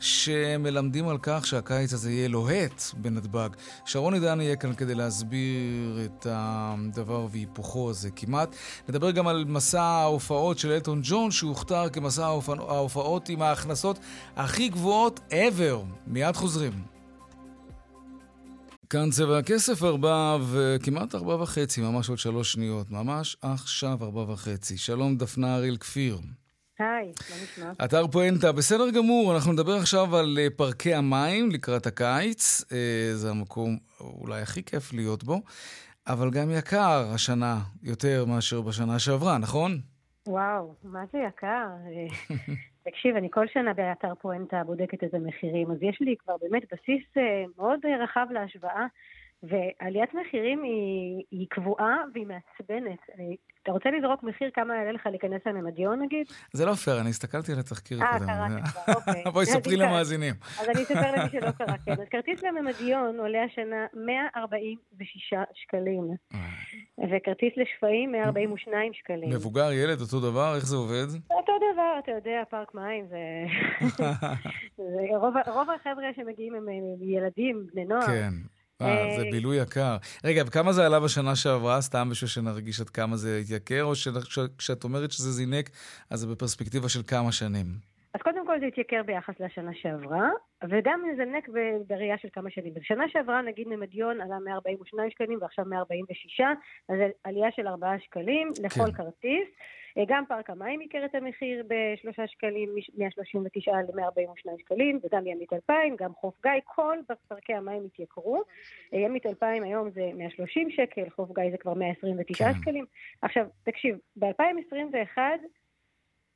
[0.00, 3.48] שמלמדים על כך שהקיץ הזה יהיה לוהט בנתב"ג.
[3.84, 8.56] שרון עידן יהיה כאן כדי להסביר את הדבר והיפוכו הזה כמעט.
[8.88, 12.26] נדבר גם על מסע ההופעות של אלטון ג'ון, שהוכתר כמסע
[12.68, 13.98] ההופעות עם ההכנסות
[14.36, 15.84] הכי גבוהות ever.
[16.06, 16.95] מיד חוזרים.
[18.90, 22.90] כאן צבע הכסף, ארבע וכמעט ארבע וחצי, ממש עוד שלוש שניות.
[22.90, 24.78] ממש עכשיו ארבע וחצי.
[24.78, 26.18] שלום, דפנה אריאל כפיר.
[26.78, 27.84] היי, מה נשמע?
[27.84, 32.64] אתר פואנטה, בסדר גמור, אנחנו נדבר עכשיו על אה, פארקי המים לקראת הקיץ.
[32.72, 35.42] אה, זה המקום אולי הכי כיף להיות בו,
[36.06, 39.80] אבל גם יקר השנה יותר מאשר בשנה שעברה, נכון?
[40.26, 41.66] וואו, מה זה יקר?
[42.86, 47.02] תקשיב, אני כל שנה באתר פואנטה בודקת את המחירים, אז יש לי כבר באמת בסיס
[47.16, 48.86] אה, מאוד רחב להשוואה,
[49.42, 52.98] ועליית מחירים היא, היא קבועה והיא מעצבנת.
[53.66, 56.26] אתה רוצה לזרוק מחיר כמה יעלה לך להיכנס לממדיון נגיד?
[56.52, 59.24] זה לא פייר, אני הסתכלתי על התחקיר אה, קראתי כבר, אוקיי.
[59.34, 60.34] בואי ספרי למאזינים.
[60.60, 61.92] אז אני אספר למי שלא קרא, כן.
[61.92, 66.10] אז כרטיס לממדיון עולה השנה 146 שקלים,
[66.98, 69.30] וכרטיס לשפיים 142 שקלים.
[69.30, 70.54] מבוגר, ילד, אותו דבר?
[70.56, 71.06] איך זה עובד?
[71.30, 73.18] אותו דבר, אתה יודע, פארק מים זה...
[75.56, 76.66] רוב החבר'ה שמגיעים הם
[77.00, 78.06] ילדים, בני נוער.
[78.06, 78.32] כן.
[78.82, 79.96] אה, זה בילוי יקר.
[80.24, 84.84] רגע, וכמה זה עלה בשנה שעברה, סתם בשביל שנרגיש עד כמה זה התייקר, או שכשאת
[84.84, 85.70] אומרת שזה זינק,
[86.10, 87.95] אז זה בפרספקטיבה של כמה שנים?
[88.16, 90.30] אז קודם כל זה התייקר ביחס לשנה שעברה,
[90.68, 91.48] וגם זנק
[91.86, 92.74] בראייה של כמה שנים.
[92.74, 96.40] בשנה שעברה, נגיד ממדיון עלה 142 שקלים ועכשיו 146,
[96.88, 98.92] אז עלייה של 4 שקלים לכל כן.
[98.92, 99.48] כרטיס.
[99.98, 105.96] אה, גם פארק המים ייקר את המחיר בשלושה שקלים, מ-139 ל-142 שקלים, וגם ימית 2000,
[105.96, 106.98] גם חוף גיא, כל
[107.28, 108.42] פארקי המים התייקרו.
[108.94, 112.60] אה, ימית 2000 היום זה 130 שקל, חוף גיא זה כבר 129 כן.
[112.60, 112.84] שקלים.
[113.22, 115.18] עכשיו, תקשיב, ב-2021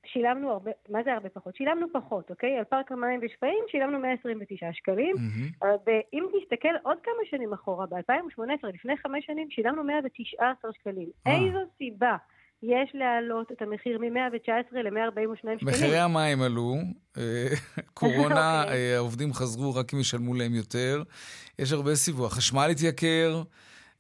[0.07, 1.57] שילמנו הרבה, מה זה הרבה פחות?
[1.57, 2.59] שילמנו פחות, אוקיי?
[2.59, 5.17] על פארק המים בשפיים שילמנו 129 שקלים.
[5.17, 5.67] Mm-hmm.
[5.87, 11.09] ואם תסתכל עוד כמה שנים אחורה, ב-2018, לפני חמש שנים, שילמנו 119 שקלים.
[11.27, 11.33] אה.
[11.33, 12.17] איזו סיבה
[12.63, 15.59] יש להעלות את המחיר מ-119 ל-142 שקלים.
[15.63, 16.75] מחירי המים עלו,
[17.19, 17.47] אה,
[17.95, 18.77] קורונה, אוקיי.
[18.77, 21.03] אה, העובדים חזרו רק אם ישלמו להם יותר.
[21.59, 22.27] יש הרבה סיבוב.
[22.27, 23.43] החשמל התייקר.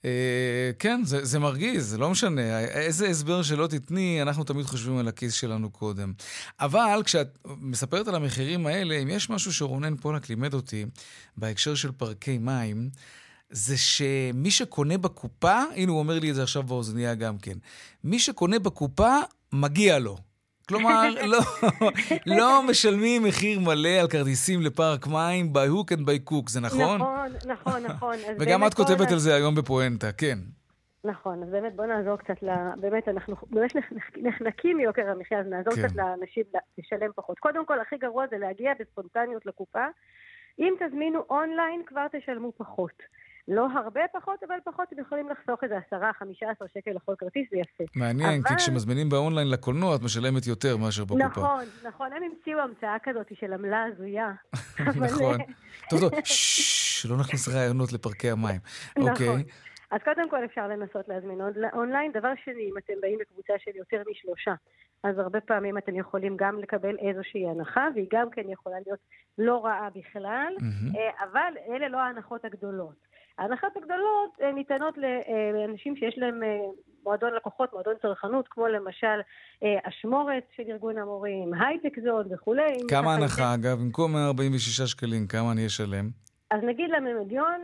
[0.04, 2.60] אה, כן, זה, זה מרגיז, לא משנה.
[2.60, 6.12] איזה הסבר שלא תתני, אנחנו תמיד חושבים על הכיס שלנו קודם.
[6.60, 10.86] אבל כשאת מספרת על המחירים האלה, אם יש משהו שרונן פולק לימד אותי
[11.36, 12.90] בהקשר של פארקי מים,
[13.50, 17.58] זה שמי שקונה בקופה, הנה הוא אומר לי את זה עכשיו באוזנייה גם כן,
[18.04, 19.16] מי שקונה בקופה,
[19.52, 20.29] מגיע לו.
[20.70, 21.38] כלומר, לא,
[22.26, 27.00] לא משלמים מחיר מלא על כרטיסים לפארק מים by hook and by cook, זה נכון?
[27.00, 28.16] נכון, נכון, נכון.
[28.40, 30.38] וגם את כותבת על זה היום בפואנטה, כן.
[31.04, 32.48] נכון, אז באמת בוא נעזור קצת ל...
[32.80, 33.70] באמת, אנחנו באמת
[34.16, 35.86] נחנקים מיוקר המחיה, אז נעזור כן.
[35.86, 36.42] קצת לאנשים
[36.78, 37.38] לשלם פחות.
[37.38, 39.84] קודם כל, הכי גרוע זה להגיע בספונטניות לקופה.
[40.58, 43.02] אם תזמינו אונליין, כבר תשלמו פחות.
[43.48, 47.50] לא הרבה פחות, אבל פחות אתם יכולים לחסוך איזה עשרה, חמישה עשר שקל לכל כרטיס,
[47.50, 47.84] זה יפה.
[47.96, 48.48] מעניין, אבל...
[48.48, 51.24] כי כשמזמינים באונליין לקולנוע, את משלמת יותר מאשר בקופה.
[51.24, 54.32] נכון, נכון, הם המציאו המצאה כזאת של עמלה הזויה.
[55.06, 55.36] נכון.
[55.90, 58.60] טוב, טוב, שלא נכניס רעיונות לפרקי המים.
[58.98, 59.10] נכון.
[59.10, 59.44] אוקיי.
[59.90, 61.40] אז קודם כל אפשר לנסות להזמין
[61.72, 62.12] אונליין.
[62.12, 64.54] דבר שני, אם אתם באים בקבוצה של יותר משלושה,
[65.04, 68.98] אז הרבה פעמים אתם יכולים גם לקבל איזושהי הנחה, והיא גם כן יכולה להיות
[69.38, 71.24] לא רעה בכלל, mm-hmm.
[71.24, 73.09] אבל אלה לא ההנחות הגדולות.
[73.40, 74.94] ההנחות הגדולות אה, ניתנות
[75.52, 76.48] לאנשים שיש להם אה,
[77.04, 79.18] מועדון לקוחות, מועדון צרכנות, כמו למשל
[79.62, 82.72] אה, אשמורת של ארגון המורים, הייטק זון וכולי.
[82.88, 83.78] כמה הנחה, אגב?
[83.78, 86.08] במקום 146 שקלים, כמה אני אשלם?
[86.50, 87.60] אז נגיד לממדיון,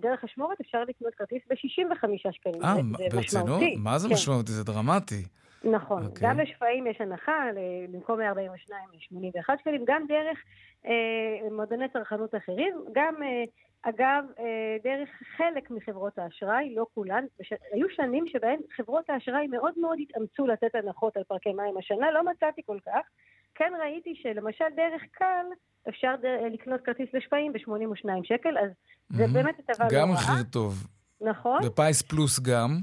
[0.00, 2.62] דרך אשמורת אפשר לקנות כרטיס ב-65 שקלים.
[2.64, 2.74] אה,
[3.10, 3.62] ברצינות?
[3.76, 4.14] מה זה כן.
[4.14, 4.52] משמעותי?
[4.52, 5.24] זה דרמטי.
[5.64, 6.02] נכון.
[6.02, 6.06] Okay.
[6.06, 6.28] אוקיי.
[6.28, 7.44] גם לשפעים יש הנחה,
[7.92, 10.38] במקום 142 ל-81 שקלים, גם דרך
[10.86, 13.44] אה, מועדוני צרכנות אחרים, גם אה,
[13.82, 17.52] אגב, אה, דרך חלק מחברות האשראי, לא כולן, בש...
[17.72, 21.76] היו שנים שבהן חברות האשראי מאוד מאוד התאמצו לתת הנחות על פרקי מים.
[21.78, 23.00] השנה לא מצאתי כל כך.
[23.54, 25.46] כן ראיתי שלמשל דרך כאל
[25.88, 26.36] אפשר דר...
[26.52, 28.70] לקנות כרטיס לשפיים ב-82 שקל, אז
[29.08, 29.28] זה mm-hmm.
[29.32, 30.02] באמת הטבה לא רעה.
[30.02, 30.86] גם מחיר טוב.
[31.20, 31.60] נכון.
[31.66, 32.78] ופייס פלוס גם.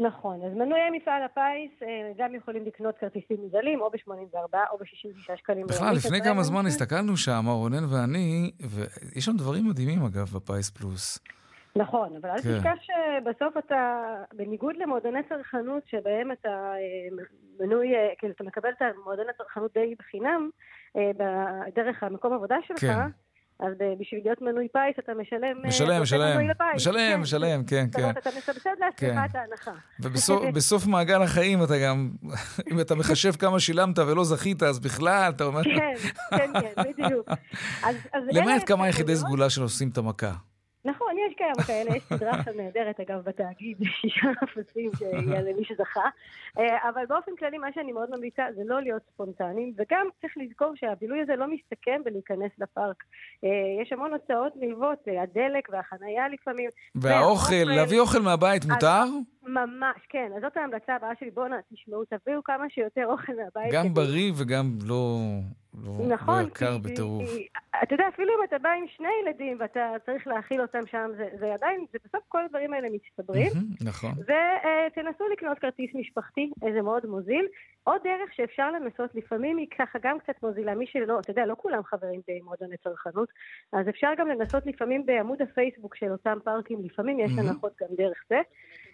[0.00, 5.36] נכון, אז מנויי מפעל הפיס אה, גם יכולים לקנות כרטיסים מוזלים, או ב-84 או ב-66
[5.36, 5.66] שקלים.
[5.66, 11.18] בכלל, לפני כמה זמן הסתכלנו שם, רונן ואני, ויש שם דברים מדהימים, אגב, בפיס פלוס.
[11.76, 12.58] נכון, אבל אל כן.
[12.58, 17.24] תשכח שבסוף אתה, בניגוד למועדוני צרכנות, שבהם אתה אה,
[17.60, 20.50] מנוי, אה, כאילו, אתה מקבל את מועדון הצרכנות די בחינם,
[21.74, 23.08] דרך המקום עבודה שלך, כן.
[23.60, 25.68] אז בשביל להיות מנוי פיס אתה משלם...
[25.68, 26.50] משלם, משלם.
[26.74, 28.10] משלם, משלם, כן, כן.
[28.10, 29.16] אתה מסבסד לעצמך כן.
[29.30, 29.70] את ההנחה.
[30.48, 32.10] ובסוף מעגל החיים אתה גם,
[32.70, 35.62] אם אתה מחשב כמה שילמת ולא זכית, אז בכלל, אתה אומר...
[35.64, 35.94] כן,
[36.30, 37.28] כן, כן, בדיוק.
[38.12, 40.32] למעט כמה יחידי סגולה שנושאים את המכה.
[40.84, 46.08] נכון, יש כמה כאלה, יש סדרה עכשיו נהדרת אגב בתאגיד, שישה אפסים שיהיה למי שזכה,
[46.58, 50.72] אה, אבל באופן כללי מה שאני מאוד ממליצה זה לא להיות ספונטניים, וגם צריך לזכור
[50.74, 53.04] שהבילוי הזה לא מסתכם בלהיכנס לפארק.
[53.44, 56.70] אה, יש המון הוצאות נלוות, אה, הדלק והחנייה לפעמים.
[56.94, 59.04] והאוכל, להביא אוכל מהבית מותר?
[59.42, 60.30] ממש, כן.
[60.36, 61.30] אז זאת ההמלצה הבאה שלי.
[61.30, 63.72] בואו תשמעו, תביאו כמה שיותר אוכל מהבית.
[63.72, 65.18] גם בריא וגם לא...
[65.74, 67.30] לא, נכון, לא יקר בטירוף.
[67.82, 71.28] אתה יודע, אפילו אם אתה בא עם שני ילדים ואתה צריך להאכיל אותם שם, זה,
[71.38, 73.50] זה עדיין, זה בסוף כל הדברים האלה מצטברים.
[73.84, 74.10] נכון.
[74.10, 77.46] ותנסו לקנות כרטיס משפחתי, זה מאוד מוזיל.
[77.84, 81.54] עוד דרך שאפשר לנסות, לפעמים היא ככה גם קצת מוזילה, מי שלא, אתה יודע, לא
[81.58, 83.28] כולם חברים במועדוני צרכנות,
[83.72, 88.18] אז אפשר גם לנסות לפעמים בעמוד הפייסבוק של אותם פארקים, לפעמים יש הנחות גם דרך
[88.28, 88.40] זה.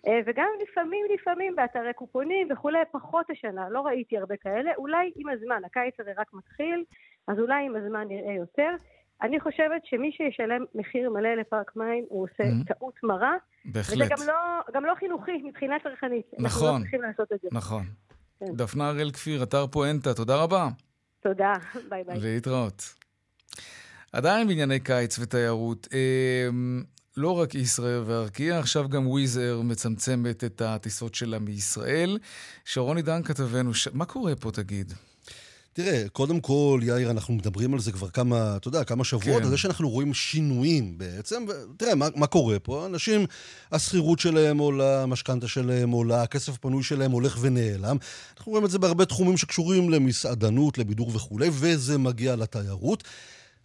[0.06, 5.28] אה, וגם לפעמים, לפעמים באתרי קופונים וכולי, פחות השנה, לא ראיתי הרבה כאלה, אולי עם
[5.28, 6.85] הזמן, הקיץ הרי רק מתחיל,
[7.28, 8.70] אז אולי עם הזמן נראה יותר.
[9.22, 12.74] אני חושבת שמי שישלם מחיר מלא לפארק מים, הוא עושה mm-hmm.
[12.74, 13.35] טעות מרה.
[13.64, 13.96] בהחלט.
[13.96, 14.35] וזה גם לא,
[14.74, 16.26] גם לא חינוכי מבחינה צרכנית.
[16.38, 16.44] נכון.
[16.44, 17.48] אנחנו לא צריכים לעשות את זה.
[17.52, 17.82] נכון.
[18.40, 18.46] כן.
[18.56, 20.68] דפנה הראל כפיר, אתר פואנטה, תודה רבה.
[21.20, 21.52] תודה,
[21.88, 22.20] ביי ביי.
[22.20, 22.82] להתראות.
[24.12, 25.88] עדיין בענייני קיץ ותיירות.
[27.16, 32.18] לא רק ישראייר וארקיע, עכשיו גם וויזר מצמצמת את הטיסות שלה מישראל.
[32.64, 33.88] שרון עידן כתבנו, ש...
[33.92, 34.92] מה קורה פה תגיד?
[35.72, 39.44] תראה, קודם כל, יאיר, אנחנו מדברים על זה כבר כמה, אתה יודע, כמה שבועות, כן.
[39.44, 41.44] על זה שאנחנו רואים שינויים בעצם.
[41.76, 42.87] תראה, מה, מה קורה פה?
[42.87, 43.26] אנשים,
[43.72, 47.96] השכירות שלהם עולה, המשכנתה שלהם עולה, הכסף הפנוי שלהם הולך ונעלם.
[48.37, 53.05] אנחנו רואים את זה בהרבה תחומים שקשורים למסעדנות, לבידור וכולי, וזה מגיע לתיירות.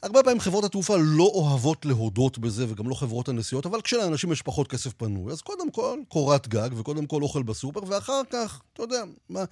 [0.04, 4.42] הרבה פעמים חברות התעופה לא אוהבות להודות בזה, וגם לא חברות הנסיעות, אבל כשלאנשים יש
[4.42, 8.84] פחות כסף פנוי, אז קודם כל קורת גג, וקודם כל אוכל בסופר, ואחר כך, אתה
[8.84, 9.44] יודע, מה...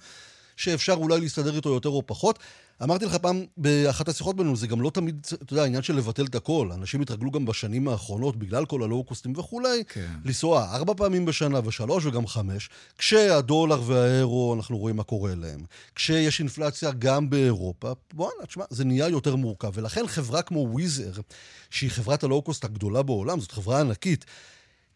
[0.60, 2.38] שאפשר אולי להסתדר איתו יותר או פחות.
[2.82, 6.24] אמרתי לך פעם באחת השיחות בינינו, זה גם לא תמיד, אתה יודע, העניין של לבטל
[6.24, 6.70] את הכל.
[6.74, 10.06] אנשים התרגלו גם בשנים האחרונות, בגלל כל הלואו-קוסטים וכולי, כן.
[10.24, 15.60] לנסוע ארבע פעמים בשנה ושלוש וגם חמש, כשהדולר והאירו, אנחנו רואים מה קורה להם.
[15.94, 19.70] כשיש אינפלציה גם באירופה, בואנה, תשמע, זה נהיה יותר מורכב.
[19.74, 21.12] ולכן חברה כמו וויזר,
[21.70, 24.24] שהיא חברת הלואו-קוסט הגדולה בעולם, זאת חברה ענקית,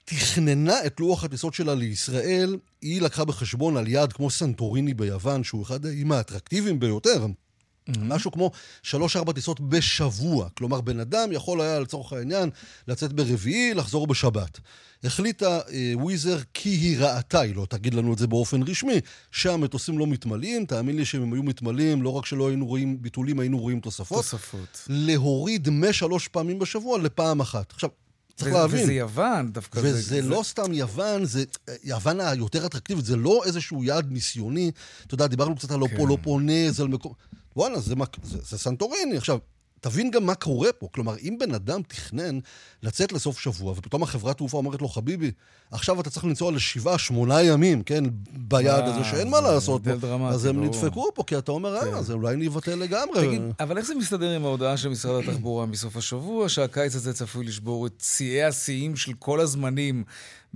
[0.05, 5.63] תכננה את לוח הטיסות שלה לישראל, היא לקחה בחשבון על יעד כמו סנטוריני ביוון, שהוא
[5.63, 7.27] אחד האיים האטרקטיביים ביותר.
[7.27, 7.99] Mm-hmm.
[8.01, 8.51] משהו כמו
[8.83, 10.49] שלוש-ארבע טיסות בשבוע.
[10.49, 12.51] כלומר, בן אדם יכול היה, לצורך העניין,
[12.89, 14.61] לצאת ברביעי, לחזור בשבת.
[15.05, 19.99] החליטה אה, וויזר כי היא ראתה, היא לא תגיד לנו את זה באופן רשמי, שהמטוסים
[19.99, 23.59] לא מתמלאים, תאמין לי שאם הם היו מתמלאים, לא רק שלא היינו רואים ביטולים, היינו
[23.59, 24.19] רואים תוספות.
[24.19, 24.83] תוספות.
[24.89, 27.73] להוריד משלוש פעמים בשבוע לפעם אחת.
[27.73, 27.91] עכשיו,
[28.37, 28.83] צריך להבין.
[28.83, 29.79] וזה יוון דווקא.
[29.79, 30.43] וזה זה, לא.
[30.45, 31.45] סתם יוון, זה
[31.85, 34.71] יוון היותר אטרקטיבית, זה לא איזשהו יעד ניסיוני.
[35.07, 35.97] אתה יודע, דיברנו קצת על כן.
[35.97, 37.13] פולופונז, על מקום...
[37.57, 39.17] וואלה, זה, זה, זה סנטוריני.
[39.17, 39.39] עכשיו,
[39.85, 40.89] תבין גם מה קורה פה.
[40.93, 42.39] כלומר, אם בן אדם תכנן
[42.83, 45.31] לצאת לסוף שבוע, ופתאום החברת תעופה אומרת לו, חביבי,
[45.71, 50.29] עכשיו אתה צריך לנסוע לשבעה, שמונה ימים, כן, ביעד הזה שאין מה לעשות פה.
[50.29, 53.27] אז הם נדפקו פה, כי אתה אומר, אה, זה אולי נבטל לגמרי.
[53.27, 57.45] תגיד, אבל איך זה מסתדר עם ההודעה של משרד התחבורה מסוף השבוע, שהקיץ הזה צפוי
[57.45, 60.05] לשבור את שיאי השיאים של כל הזמנים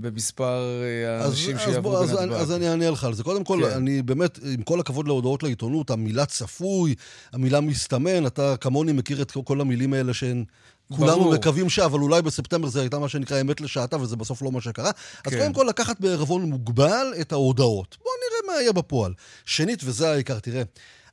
[0.00, 2.32] במספר אה, האנשים שיעברו בנתב"ג.
[2.32, 3.22] אז אני אענה לך על זה.
[3.22, 3.76] קודם כל, כן.
[3.76, 6.94] אני באמת, עם כל הכבוד להודעות לעיתונות, המילה צפוי,
[7.32, 10.44] המילה מסתמן, אתה כמוני מכיר את כל המילים האלה שהן...
[10.96, 11.78] כולנו מקווים ש...
[11.78, 14.92] אבל אולי בספטמבר זה הייתה מה שנקרא אמת לשעתה, וזה בסוף לא מה שקרה.
[14.92, 15.30] כן.
[15.30, 17.96] אז קודם כל, לקחת בערבון מוגבל את ההודעות.
[18.02, 19.12] בואו נראה מה יהיה בפועל.
[19.44, 20.62] שנית, וזה העיקר, תראה,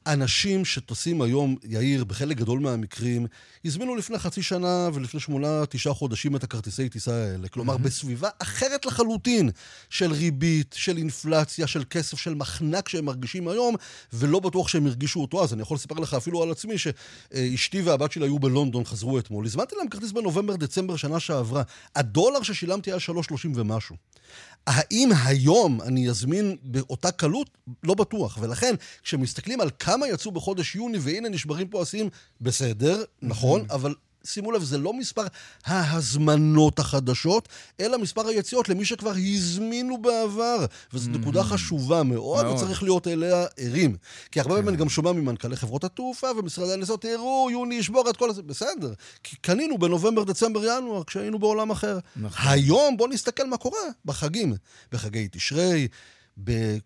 [0.07, 3.27] אנשים שטוסים היום, יאיר, בחלק גדול מהמקרים,
[3.65, 7.47] הזמינו לפני חצי שנה ולפני שמונה, תשעה חודשים את הכרטיסי טיסה האלה.
[7.47, 7.77] כלומר, mm-hmm.
[7.77, 9.49] בסביבה אחרת לחלוטין
[9.89, 13.75] של ריבית, של אינפלציה, של כסף, של מחנק שהם מרגישים היום,
[14.13, 15.53] ולא בטוח שהם הרגישו אותו אז.
[15.53, 19.45] אני יכול לספר לך אפילו על עצמי, שאשתי והבת שלי היו בלונדון, חזרו אתמול.
[19.45, 21.63] הזמנתי להם כרטיס בנובמבר-דצמבר שנה שעברה.
[21.95, 23.95] הדולר ששילמתי היה 3.30 ומשהו.
[24.67, 27.49] האם היום אני אזמין באותה קלות?
[27.83, 28.37] לא בטוח.
[28.41, 32.09] ולכן, כשמסתכלים על כמה יצאו בחודש יוני, והנה נשברים פה השיאים,
[32.41, 33.95] בסדר, נכון, אבל
[34.25, 35.23] שימו לב, זה לא מספר
[35.65, 40.65] ההזמנות החדשות, אלא מספר היציאות למי שכבר הזמינו בעבר.
[40.93, 41.17] וזו mm-hmm.
[41.17, 43.97] נקודה חשובה מאוד, מאוד, וצריך להיות אליה ערים.
[44.31, 44.69] כי הרבה פעמים כן.
[44.69, 48.43] אני גם שומע ממנכ"לי חברות התעופה ומשרדי הנסיעות, תראו, יוני ישבור את כל הזה.
[48.43, 51.99] בסדר, כי קנינו בנובמבר, דצמבר, ינואר, כשהיינו בעולם אחר.
[52.15, 52.51] נכון.
[52.51, 54.55] היום בואו נסתכל מה קורה בחגים.
[54.91, 55.87] בחגי תשרי.
[56.43, 56.77] ב...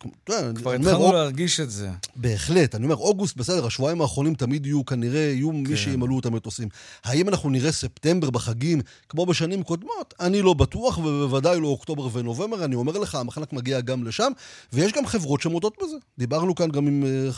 [0.55, 1.89] כבר התחלנו להרגיש את זה.
[2.15, 2.75] בהחלט.
[2.75, 5.55] אני אומר, אוגוסט, בסדר, השבועיים האחרונים תמיד יהיו, כנראה, יהיו כן.
[5.55, 6.69] מי שימלאו את המטוסים.
[7.03, 10.13] האם אנחנו נראה ספטמבר בחגים, כמו בשנים קודמות?
[10.19, 12.65] אני לא בטוח, ובוודאי לא אוקטובר ונובמבר.
[12.65, 14.31] אני אומר לך, המחנק מגיע גם לשם,
[14.73, 15.97] ויש גם חברות שמודות בזה.
[16.17, 17.29] דיברנו כאן גם עם, אה,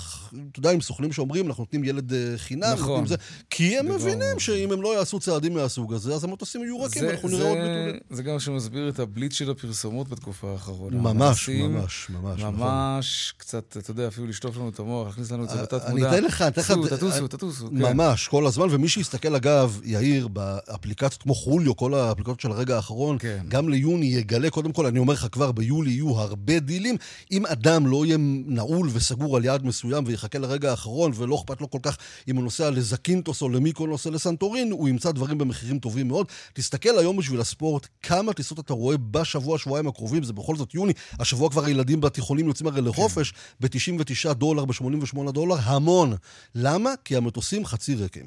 [0.52, 3.06] אתה יודע, עם סוכנים שאומרים, אנחנו נותנים ילד אה, חינם, נכון.
[3.06, 3.16] זה,
[3.50, 7.30] כי הם מבינים שאם הם לא יעשו צעדים מהסוג הזה, אז המטוסים יהיו רכים, אנחנו
[7.30, 8.00] נראה עוד ביטולים.
[8.10, 10.98] זה גם שמסביר את הבליץ של הפרסומות בתקופה האחרונה.
[10.98, 12.42] ממש, ממש, ממש.
[12.42, 15.90] ממש, קצת, אתה יודע, אפילו לשטוף לנו את המוח, להכניס לנו את זה אה, בתת
[15.90, 16.10] מודע.
[16.10, 16.72] אני אתן לך, אתן לך...
[16.94, 17.76] תטוסו, תטוסו, כן.
[17.76, 23.18] ממש, כל הזמן, ומי שיסתכל, אגב, יאיר, באפליקציות כמו חוליו, כל האפליקציות של הרגע האחרון,
[23.20, 23.46] כן.
[23.48, 26.96] גם ליוני יגלה, קודם כל, אני אומר לך, כבר ביולי יהיו הרבה דילים.
[27.32, 31.70] אם אדם לא יהיה נעול וסגור על יעד מסוים ויחכה לרגע האחרון, ולא אכפת לו
[31.70, 36.08] כל כך אם הוא נוסע לזקינטוס או למיקונוס או לסנטורין, הוא ימצא דברים במחירים טובים
[36.08, 36.28] מאוד.
[36.54, 40.94] תסתכל היום בשביל הספורט, כמה טיסות אתה רואה בשבוע, שבועיים הקרובים, זה בכל זאת יוני,
[41.20, 43.68] השבוע כבר הילדים בתיכונים יוצאים הרי לחופש, כן.
[43.68, 46.14] ב-99 דולר, ב-88 דולר, המון.
[46.56, 46.90] למה?
[47.06, 48.26] כי המטוסים חצי ריקים.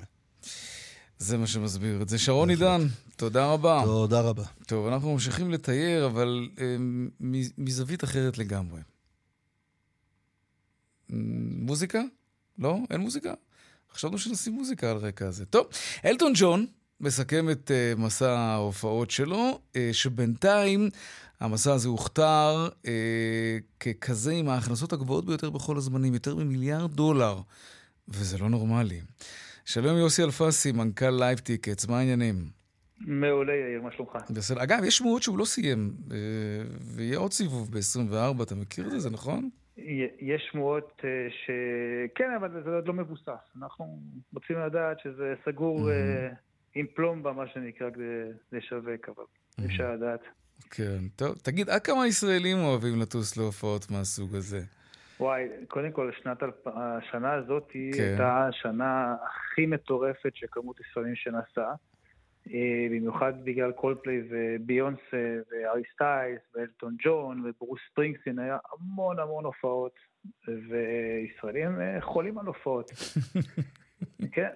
[1.18, 2.18] זה מה שמסביר את זה.
[2.18, 3.83] שרון עידן, תודה רבה.
[3.85, 4.44] תודה רבה.
[4.66, 6.77] טוב, אנחנו ממשיכים לתייר, אבל אה,
[7.59, 8.81] מזווית אחרת לגמרי.
[11.11, 12.00] מוזיקה?
[12.59, 12.79] לא?
[12.90, 13.35] אין מוזיקה?
[13.94, 15.44] חשבנו שנשים מוזיקה על רקע הזה.
[15.44, 15.66] טוב,
[16.05, 16.66] אלטון ג'ון
[17.00, 20.90] מסכם את uh, מסע ההופעות שלו, uh, שבינתיים
[21.40, 22.87] המסע הזה הוכתר uh,
[23.81, 27.37] ככזה עם ההכנסות הגבוהות ביותר בכל הזמנים, יותר ממיליארד דולר,
[28.09, 29.01] וזה לא נורמלי.
[29.64, 32.35] שלום יוסי אלפסי, מנכ"ל לייב טיקטס, מה העניינים?
[33.01, 34.16] מעולה, יאיר, מה שלומך?
[34.31, 34.62] בסדר.
[34.62, 35.92] אגב, יש שמועות שהוא לא סיים,
[36.81, 39.51] ויהיה עוד סיבוב ב-24, אתה מכיר את זה, זה נכון?
[40.20, 41.51] יש שמועות ש...
[42.14, 43.29] כן, אבל זה עוד לא מבוסס.
[43.59, 43.99] אנחנו
[44.35, 45.90] רוצים לדעת שזה סגור
[46.75, 48.03] עם פלומבה, מה שנקרא, כדי
[48.53, 49.25] לשווק, אבל
[49.59, 50.20] אי אפשר לדעת.
[50.77, 51.39] כן, טוב.
[51.43, 54.61] תגיד, עד כמה ישראלים אוהבים לטוס להופעות מהסוג הזה?
[55.21, 58.03] וואי, קודם כל, שנת, השנה הזאת כן.
[58.03, 61.75] הייתה השנה הכי מטורפת של כמות ישראלים שנסעה.
[62.51, 69.95] אה, במיוחד בגלל קולדפליי וביונסה והארי סטיילס ואלטון ג'ון וברוס ספרינגסטין, היה המון המון הופעות,
[70.49, 72.91] וישראלים אה, חולים על הופעות.
[74.33, 74.49] כן,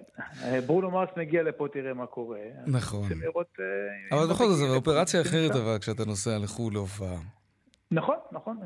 [0.67, 2.39] ברונו מרס מגיע לפה, תראה מה קורה.
[2.67, 3.09] נכון.
[4.11, 7.17] אבל בכל זאת, זו אופרציה אחרת אבל כשאתה נוסע לחו"ל להופעה.
[7.91, 8.57] נכון, נכון.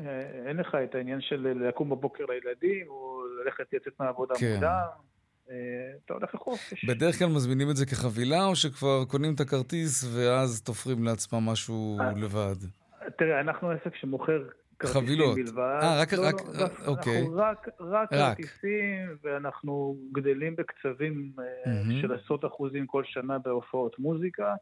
[0.46, 4.52] אין לך את העניין של לקום בבוקר לילדים, או ללכת לצאת מהעבודה כן.
[4.52, 5.04] מוקדם.
[5.50, 5.56] אה,
[6.04, 6.72] אתה הולך לחוף.
[6.88, 11.98] בדרך כלל מזמינים את זה כחבילה, או שכבר קונים את הכרטיס ואז תופרים לעצמם משהו
[12.00, 12.56] אה, לבד?
[13.18, 14.48] תראה, אנחנו עסק שמוכר
[14.86, 15.34] חבילות.
[15.34, 15.78] בלבד.
[15.82, 17.18] אה, רק, לא, רק, לא, אוקיי.
[17.18, 22.00] אנחנו רק, רק, רק כרטיסים, ואנחנו גדלים בקצבים mm-hmm.
[22.00, 24.54] של עשרות אחוזים כל שנה בהופעות מוזיקה.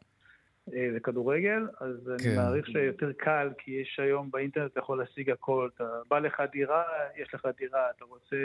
[0.73, 2.29] אה, וכדורגל, אז כן.
[2.29, 5.69] אני מעריך שיותר קל, כי יש היום באינטרנט, אתה יכול להשיג הכל.
[5.75, 6.83] אתה בא לך דירה,
[7.21, 8.35] יש לך דירה, אתה רוצה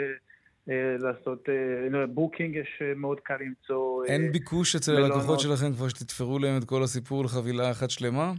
[0.69, 4.05] אה, לעשות אה, booking, יש אה, מאוד קל למצוא...
[4.05, 8.33] אין ביקוש אצל הלקוחות שלכם כבר שתתפרו להם את כל הסיפור לחבילה אחת שלמה?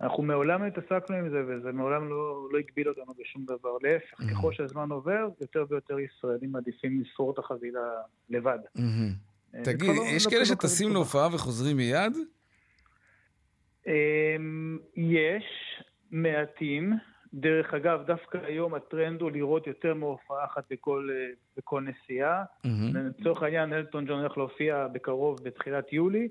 [0.00, 3.76] אנחנו מעולם לא התעסקנו עם זה, וזה מעולם לא, לא הגביל אותנו בשום דבר.
[3.82, 4.30] להפך, mm-hmm.
[4.30, 7.80] ככל שהזמן עובר, יותר ויותר ישראלים מעדיפים לתפור את החבילה
[8.30, 8.58] לבד.
[8.78, 9.56] Mm-hmm.
[9.64, 12.16] תגיד, לא, יש לא כאלה שטסים להופעה וחוזרים מיד?
[13.86, 15.44] אמ, יש
[16.10, 16.92] מעטים.
[17.34, 21.08] דרך אגב, דווקא היום הטרנד הוא לראות יותר מהופעה אחת בכל,
[21.56, 22.44] בכל נסיעה.
[22.44, 22.98] Mm-hmm.
[23.18, 26.28] לצורך העניין, אלטון ג'ון הולך להופיע בקרוב בתחילת יולי,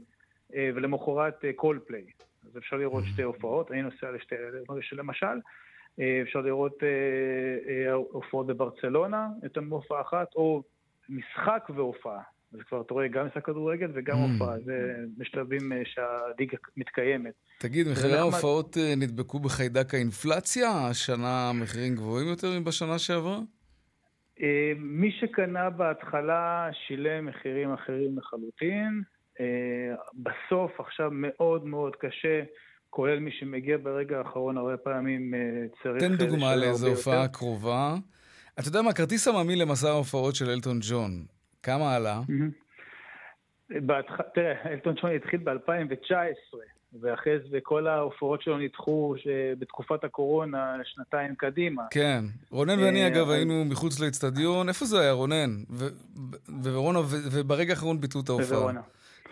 [0.56, 2.04] אה, ולמחרת קולפליי.
[2.50, 4.36] אה, אז אפשר לראות שתי הופעות, אני נוסע לשתי,
[4.92, 5.40] למשל.
[6.00, 6.84] אה, אפשר לראות
[8.12, 10.64] הופעות בברצלונה, יותר מהופעה אחת, או
[11.10, 12.22] משחק והופעה.
[12.54, 14.32] אז כבר אתה רואה גם משחק כדורגל וגם mm.
[14.32, 17.34] הופעה, זה בשלבים אה, שהליגה מתקיימת.
[17.60, 20.70] תגיד, מחירי ההופעות אה, נדבקו בחיידק האינפלציה?
[20.90, 23.40] השנה המחירים גבוהים יותר מבשנה שעברה?
[24.42, 29.02] אה, מי שקנה בהתחלה שילם מחירים אחרים לחלוטין.
[30.14, 32.42] בסוף עכשיו מאוד מאוד קשה,
[32.90, 35.34] כולל מי שמגיע ברגע האחרון, הרבה פעמים
[35.84, 36.04] צריך...
[36.04, 37.96] תן דוגמה לאיזו הופעה קרובה.
[38.60, 41.26] אתה יודע מה, כרטיס עממי למסע ההופעות של אלטון ג'ון,
[41.64, 42.22] כמה עלה?
[44.34, 46.58] תראה, אלטון ג'ון התחיל ב-2019,
[47.02, 49.16] ואחרי זה כל ההופעות שלו נדחו
[49.60, 51.84] בתקופת הקורונה שנתיים קדימה.
[51.92, 52.24] כן.
[52.52, 54.70] רונן ואני, אה, אגב, היינו מחוץ לאצטדיון.
[54.70, 55.64] איפה זה היה, רונן?
[57.32, 58.72] וברגע האחרון ביטלו את ההופעה.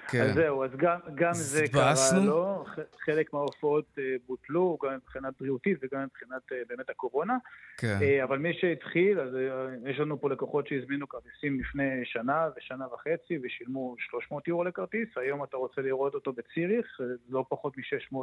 [0.08, 0.22] כן.
[0.22, 1.93] אז זהו, אז גם, גם זה קרה
[2.26, 2.66] לו,
[3.05, 7.38] חלק מההופעות uh, בוטלו, גם מבחינת בריאותית וגם מבחינת uh, באמת הקורונה.
[7.78, 7.97] כן.
[8.01, 9.30] Uh, אבל מי שהתחיל, אז
[9.86, 15.43] יש לנו פה לקוחות שהזמינו כרטיסים לפני שנה ושנה וחצי ושילמו 300 יורו לכרטיס, היום
[15.43, 16.86] אתה רוצה לראות אותו בציריך,
[17.30, 18.18] לא פחות מ-600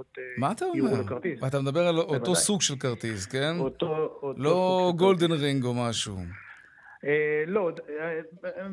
[0.74, 1.40] יורו לכרטיס.
[1.40, 2.34] מה אתה מדבר על אותו.
[2.34, 3.54] סוג של כרטיס, כן?
[3.58, 6.16] אותו, אותו לא golden ring או משהו.
[7.06, 8.20] אה, לא, אה,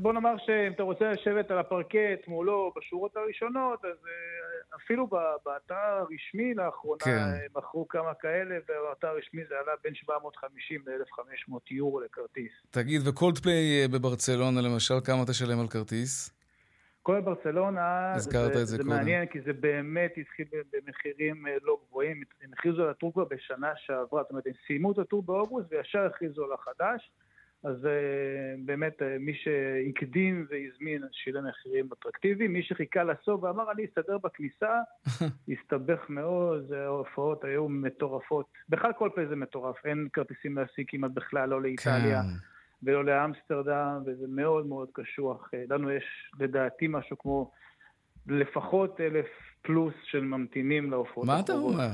[0.01, 5.07] בוא נאמר שאם אתה רוצה לשבת על הפרקט מולו בשורות הראשונות, אז אה, אפילו
[5.45, 7.57] באתר הרשמי לאחרונה כן.
[7.57, 12.51] מכרו כמה כאלה, ובאתר הרשמי זה עלה בין 750 ל-1500 יורו לכרטיס.
[12.71, 16.37] תגיד, וקולדפליי בברצלונה למשל, כמה תשלם על כרטיס?
[17.03, 22.23] כל ברצלונה, זה, זה, זה מעניין, כי זה באמת התחיל במחירים לא גבוהים.
[22.41, 25.99] הם הכריזו על הטור כבר בשנה שעברה, זאת אומרת, הם סיימו את הטור באוגוסט וישר
[25.99, 27.11] הכריזו על החדש.
[27.63, 33.85] אז אה, באמת אה, מי שהקדים והזמין שילם מחירים אטרקטיביים, מי שחיכה לסוף ואמר אני
[33.85, 34.79] אסתדר בכניסה,
[35.51, 38.45] הסתבך מאוד, ההופעות היו מטורפות.
[38.69, 42.21] בכלל כל פעם זה מטורף, אין כרטיסים להשיג כמעט בכלל, לא לאיטליה.
[42.21, 42.51] כן.
[42.83, 45.49] ולא לאמסטרדם, וזה מאוד מאוד קשוח.
[45.53, 47.51] אה, לנו יש לדעתי משהו כמו
[48.27, 49.25] לפחות אלף
[49.61, 51.27] פלוס של ממתינים להופעות.
[51.27, 51.89] מה אתה אומר?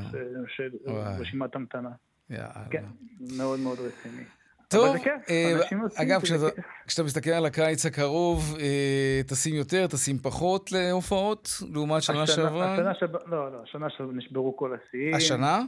[0.48, 0.70] של
[1.20, 1.92] רשימת המתנה.
[2.30, 2.70] יאללה.
[2.72, 2.84] כן,
[3.38, 4.24] מאוד מאוד רציני.
[4.68, 4.96] טוב,
[5.30, 5.60] אה,
[5.96, 6.22] אגב,
[6.88, 12.78] כשאתה מסתכל על הקיץ הקרוב, אה, תשים יותר, תשים פחות להופעות, לעומת שנה שעברה?
[13.26, 15.16] לא, לא, השנה נשברו כל השיאים.
[15.16, 15.62] השנה?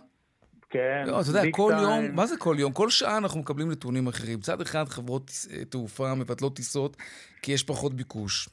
[0.69, 2.71] כן, לא, אתה יודע, כל יום, מה זה כל יום?
[2.73, 4.39] כל שעה אנחנו מקבלים נתונים אחרים.
[4.39, 6.97] מצד אחד חברות אה, תעופה מבטלות טיסות
[7.41, 8.49] כי יש פחות ביקוש.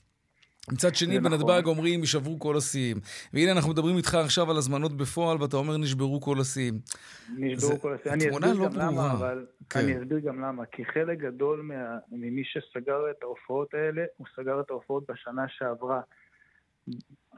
[0.72, 1.64] מצד שני, בנתב"ג נכון.
[1.64, 2.96] אומרים, יישברו כל השיאים.
[3.32, 6.74] והנה, אנחנו מדברים איתך עכשיו על הזמנות בפועל, ואתה אומר, נשברו כל השיאים.
[7.38, 8.18] נשברו כל השיאים.
[8.18, 9.46] אסביר לא גם למה, אבל...
[9.70, 9.80] כן.
[9.80, 10.66] אני אסביר גם למה.
[10.66, 11.98] כי חלק גדול מה...
[12.10, 16.00] ממי שסגר את ההופעות האלה, הוא סגר את ההופעות בשנה שעברה.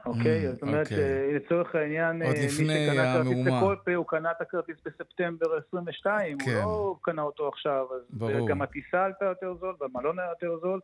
[0.05, 0.47] אוקיי?
[0.47, 0.99] Mm, זאת אומרת, אוקיי.
[0.99, 6.51] אה, לצורך העניין, לפני מי שקנה כרטיס לקולדפליי, הוא קנה את הכרטיס בספטמבר 22, כן.
[6.51, 7.85] הוא לא קנה אותו עכשיו.
[7.95, 8.49] אז ברור.
[8.49, 10.79] גם הטיסה עלתה יותר זול, והמלון היה יותר זול,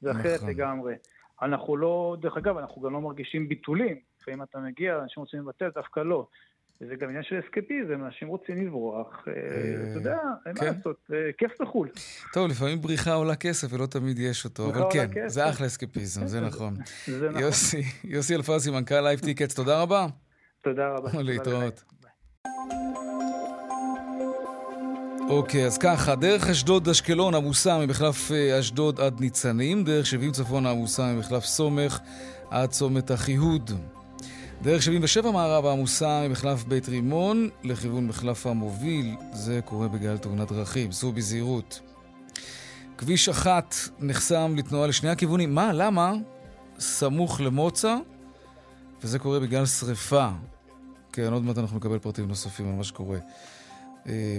[0.00, 0.50] זה אחרת נכון.
[0.50, 0.94] לגמרי.
[1.42, 3.96] אנחנו לא, דרך אגב, אנחנו גם לא מרגישים ביטולים.
[4.20, 6.26] לפעמים אתה מגיע, אנשים רוצים לבטל, דווקא לא.
[6.80, 10.66] וזה גם עניין של אסקפיזם, אנשים רוצים לברוח, אה, אה, אתה יודע, אין מה כן.
[10.76, 11.88] לעשות, אה, כיף בחו"ל.
[12.32, 16.40] טוב, לפעמים בריחה עולה כסף ולא תמיד יש אותו, אבל כן, זה אחלה אסקפיזם, זה
[16.40, 16.74] נכון.
[17.20, 17.42] זה נכון.
[17.42, 20.06] יוסי, יוסי אלפסי, מנכ"ל לייב טיקטס, תודה רבה.
[20.62, 21.10] תודה רבה.
[21.22, 21.84] להתראות.
[25.32, 28.30] אוקיי, אז ככה, דרך אשדוד-אשקלון עמוסה ממחלף
[28.60, 31.98] אשדוד עד ניצנים, דרך 70 צפון עמוסה ממחלף סומך
[32.50, 33.70] עד צומת אחיהוד.
[34.62, 40.92] דרך 77 מערב העמוסה ממחלף בית רימון לכיוון מחלף המוביל, זה קורה בגלל תאונת דרכים,
[40.92, 41.80] סעו בזהירות.
[42.98, 45.54] כביש אחת נחסם לתנועה לשני הכיוונים.
[45.54, 45.72] מה?
[45.72, 46.12] למה?
[46.78, 47.96] סמוך למוצא,
[49.02, 50.28] וזה קורה בגלל שריפה.
[51.12, 53.22] כן, עוד מעט אנחנו נקבל פרטים נוספים על מה שקורה אה,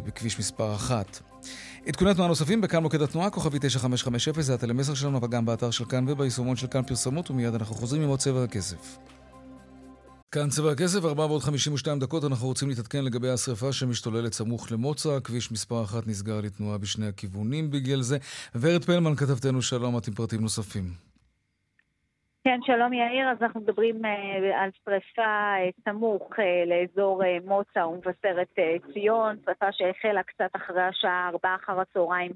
[0.05, 1.19] בכביש מספר אחת.
[1.87, 6.09] עדכוני תנועה נוספים בכאן מוקד התנועה, כוכבי 9550, זה הטלמסר שלנו, וגם באתר של כאן
[6.09, 8.97] וביישומון של כאן פרסומות, ומיד אנחנו חוזרים עם עוד צבע הכסף.
[10.31, 15.83] כאן צבע הכסף, 452 דקות, אנחנו רוצים להתעדכן לגבי השרפה שמשתוללת סמוך למוצא, כביש מספר
[15.83, 18.17] אחת נסגר לתנועה בשני הכיוונים בגלל זה.
[18.55, 21.12] ורד פלמן, כתבתנו שלום, את עם פרטים נוספים.
[22.45, 24.07] כן, שלום יאיר, אז אנחנו מדברים uh,
[24.55, 28.59] על שרפה uh, סמוך uh, לאזור מוצא ומבשרת
[28.93, 32.31] ציון, שרפה שהחלה קצת אחרי השעה 4 אחר הצהריים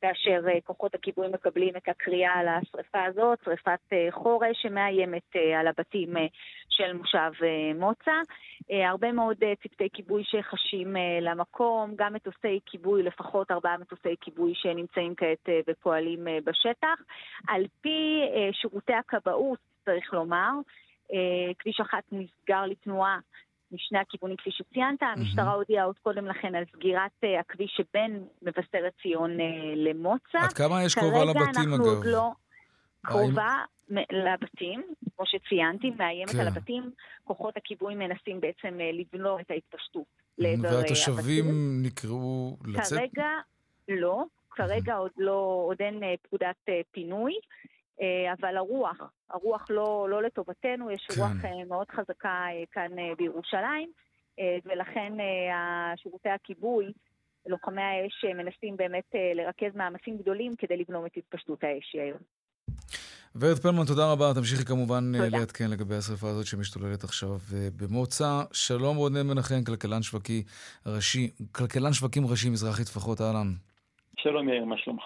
[0.00, 5.60] כאשר אה, כוחות הכיבוי מקבלים את הקריאה על השרפה הזאת, שרפת אה, חורש שמאיימת אה,
[5.60, 6.14] על הבתים
[6.68, 7.30] של מושב
[7.74, 8.12] מוצא.
[8.70, 15.48] הרבה מאוד צוותי כיבוי שחשים למקום, גם מטוסי כיבוי, לפחות ארבעה מטוסי כיבוי שנמצאים כעת
[15.68, 17.02] ופועלים בשטח.
[17.48, 18.20] על פי
[18.52, 20.50] שירותי הכבאות, צריך לומר,
[21.58, 23.18] כביש אחת נסגר לתנועה
[23.72, 25.02] משני הכיוונים כפי שציינת.
[25.02, 29.42] המשטרה הודיעה עוד קודם לכן על סגירת uh, הכביש שבין מבשרת ציון uh,
[29.76, 30.38] למוצא.
[30.38, 31.80] עד כמה יש קרובה לבתים אגב?
[31.80, 32.30] עוד לא
[33.02, 34.82] קרובה לבתים,
[35.16, 36.40] כמו שציינתי, מאיימת כן.
[36.40, 36.90] על הבתים.
[37.24, 40.04] כוחות הכיבוי מנסים בעצם לבלוע את ההתפשטות
[40.38, 40.80] לעבר הבתים.
[40.80, 41.44] והתושבים
[41.82, 42.98] נקראו לצאת?
[42.98, 43.28] כרגע
[43.88, 44.24] לא.
[44.50, 46.56] כרגע עוד לא, עוד אין פקודת
[46.92, 47.32] פינוי.
[48.00, 48.96] אה, אבל הרוח,
[49.30, 51.20] הרוח לא, לא לטובתנו, יש כן.
[51.20, 53.90] רוח אה, מאוד חזקה אה, כאן בירושלים,
[54.64, 55.12] ולכן
[55.96, 56.92] שירותי הכיבוי,
[57.46, 62.18] לוחמי האש מנסים באמת לרכז מאמצים גדולים כדי לבלום את התפשטות האש היום.
[63.34, 64.34] ורד פלמן, תודה רבה.
[64.34, 65.38] תמשיכי כמובן תודה.
[65.38, 67.38] לעדכן לגבי השרפה הזאת שמשתוללת עכשיו
[67.76, 68.42] במוצא.
[68.52, 70.42] שלום רונן מנחם, כלכלן שווקי
[70.86, 73.48] ראשי, כלכלן שווקים ראשי מזרחי טפחות, אהלן.
[74.18, 75.04] שלום יאיר, מה שלומך?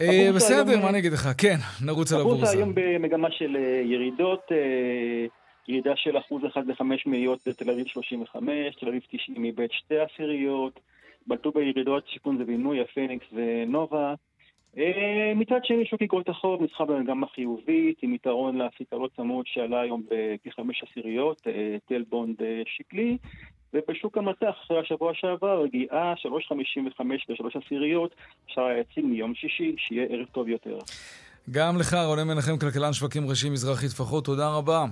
[0.00, 1.28] אה, בסדר, מה אני אגיד לך?
[1.38, 2.36] כן, נרוץ על הבורסה.
[2.36, 5.26] הבורסה היום במגמה של אה, ירידות, אה,
[5.68, 10.80] ירידה של אחוז אחד לחמש מאיות בתל אביב 35, תל אביב 90 איבד שתי עשיריות,
[11.26, 14.14] בלטו בירידות שיכון ובינוי, הפניקס ונובה.
[15.36, 20.82] מצד שני, שוק איגרות החוב נסחר במגמה חיובית, עם יתרון לאפיקרות צמוד שעלה היום בכחמש
[20.82, 21.46] עשיריות,
[21.86, 22.36] תל בונד
[22.66, 23.16] שקלי,
[23.74, 28.14] ובשוק המטח אחרי השבוע שעבר רגיעה 3.55 ו-3 עשיריות,
[28.46, 30.78] אפשר להציג מיום שישי, שיהיה ערב טוב יותר.
[31.50, 34.84] גם לך, רונן מנחם, כלכלן שווקים ראשי מזרחי טפחות, תודה רבה.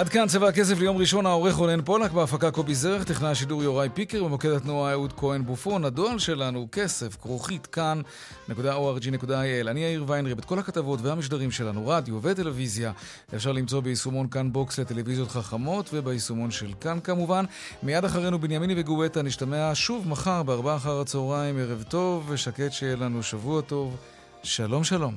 [0.00, 3.88] עד כאן צבע הכסף ליום ראשון, העורך רונן פולק, בהפקה קובי זרח, טכנאי השידור יוראי
[3.94, 5.84] פיקר, במוקד התנועה אהוד כהן בופון.
[5.84, 9.68] הדואל שלנו, כסף, כרוכית, kan.org.il.
[9.68, 12.92] אני יאיר ויינרב, את כל הכתבות והמשדרים שלנו, רדיו וטלוויזיה,
[13.34, 17.44] אפשר למצוא ביישומון כאן בוקס לטלוויזיות חכמות, וביישומון של כאן כמובן.
[17.82, 23.22] מיד אחרינו בנימיני וגואטה, נשתמע שוב מחר בארבעה אחר הצהריים, ערב טוב ושקט שיהיה לנו
[23.22, 23.96] שבוע טוב.
[24.42, 25.14] שלום שלום.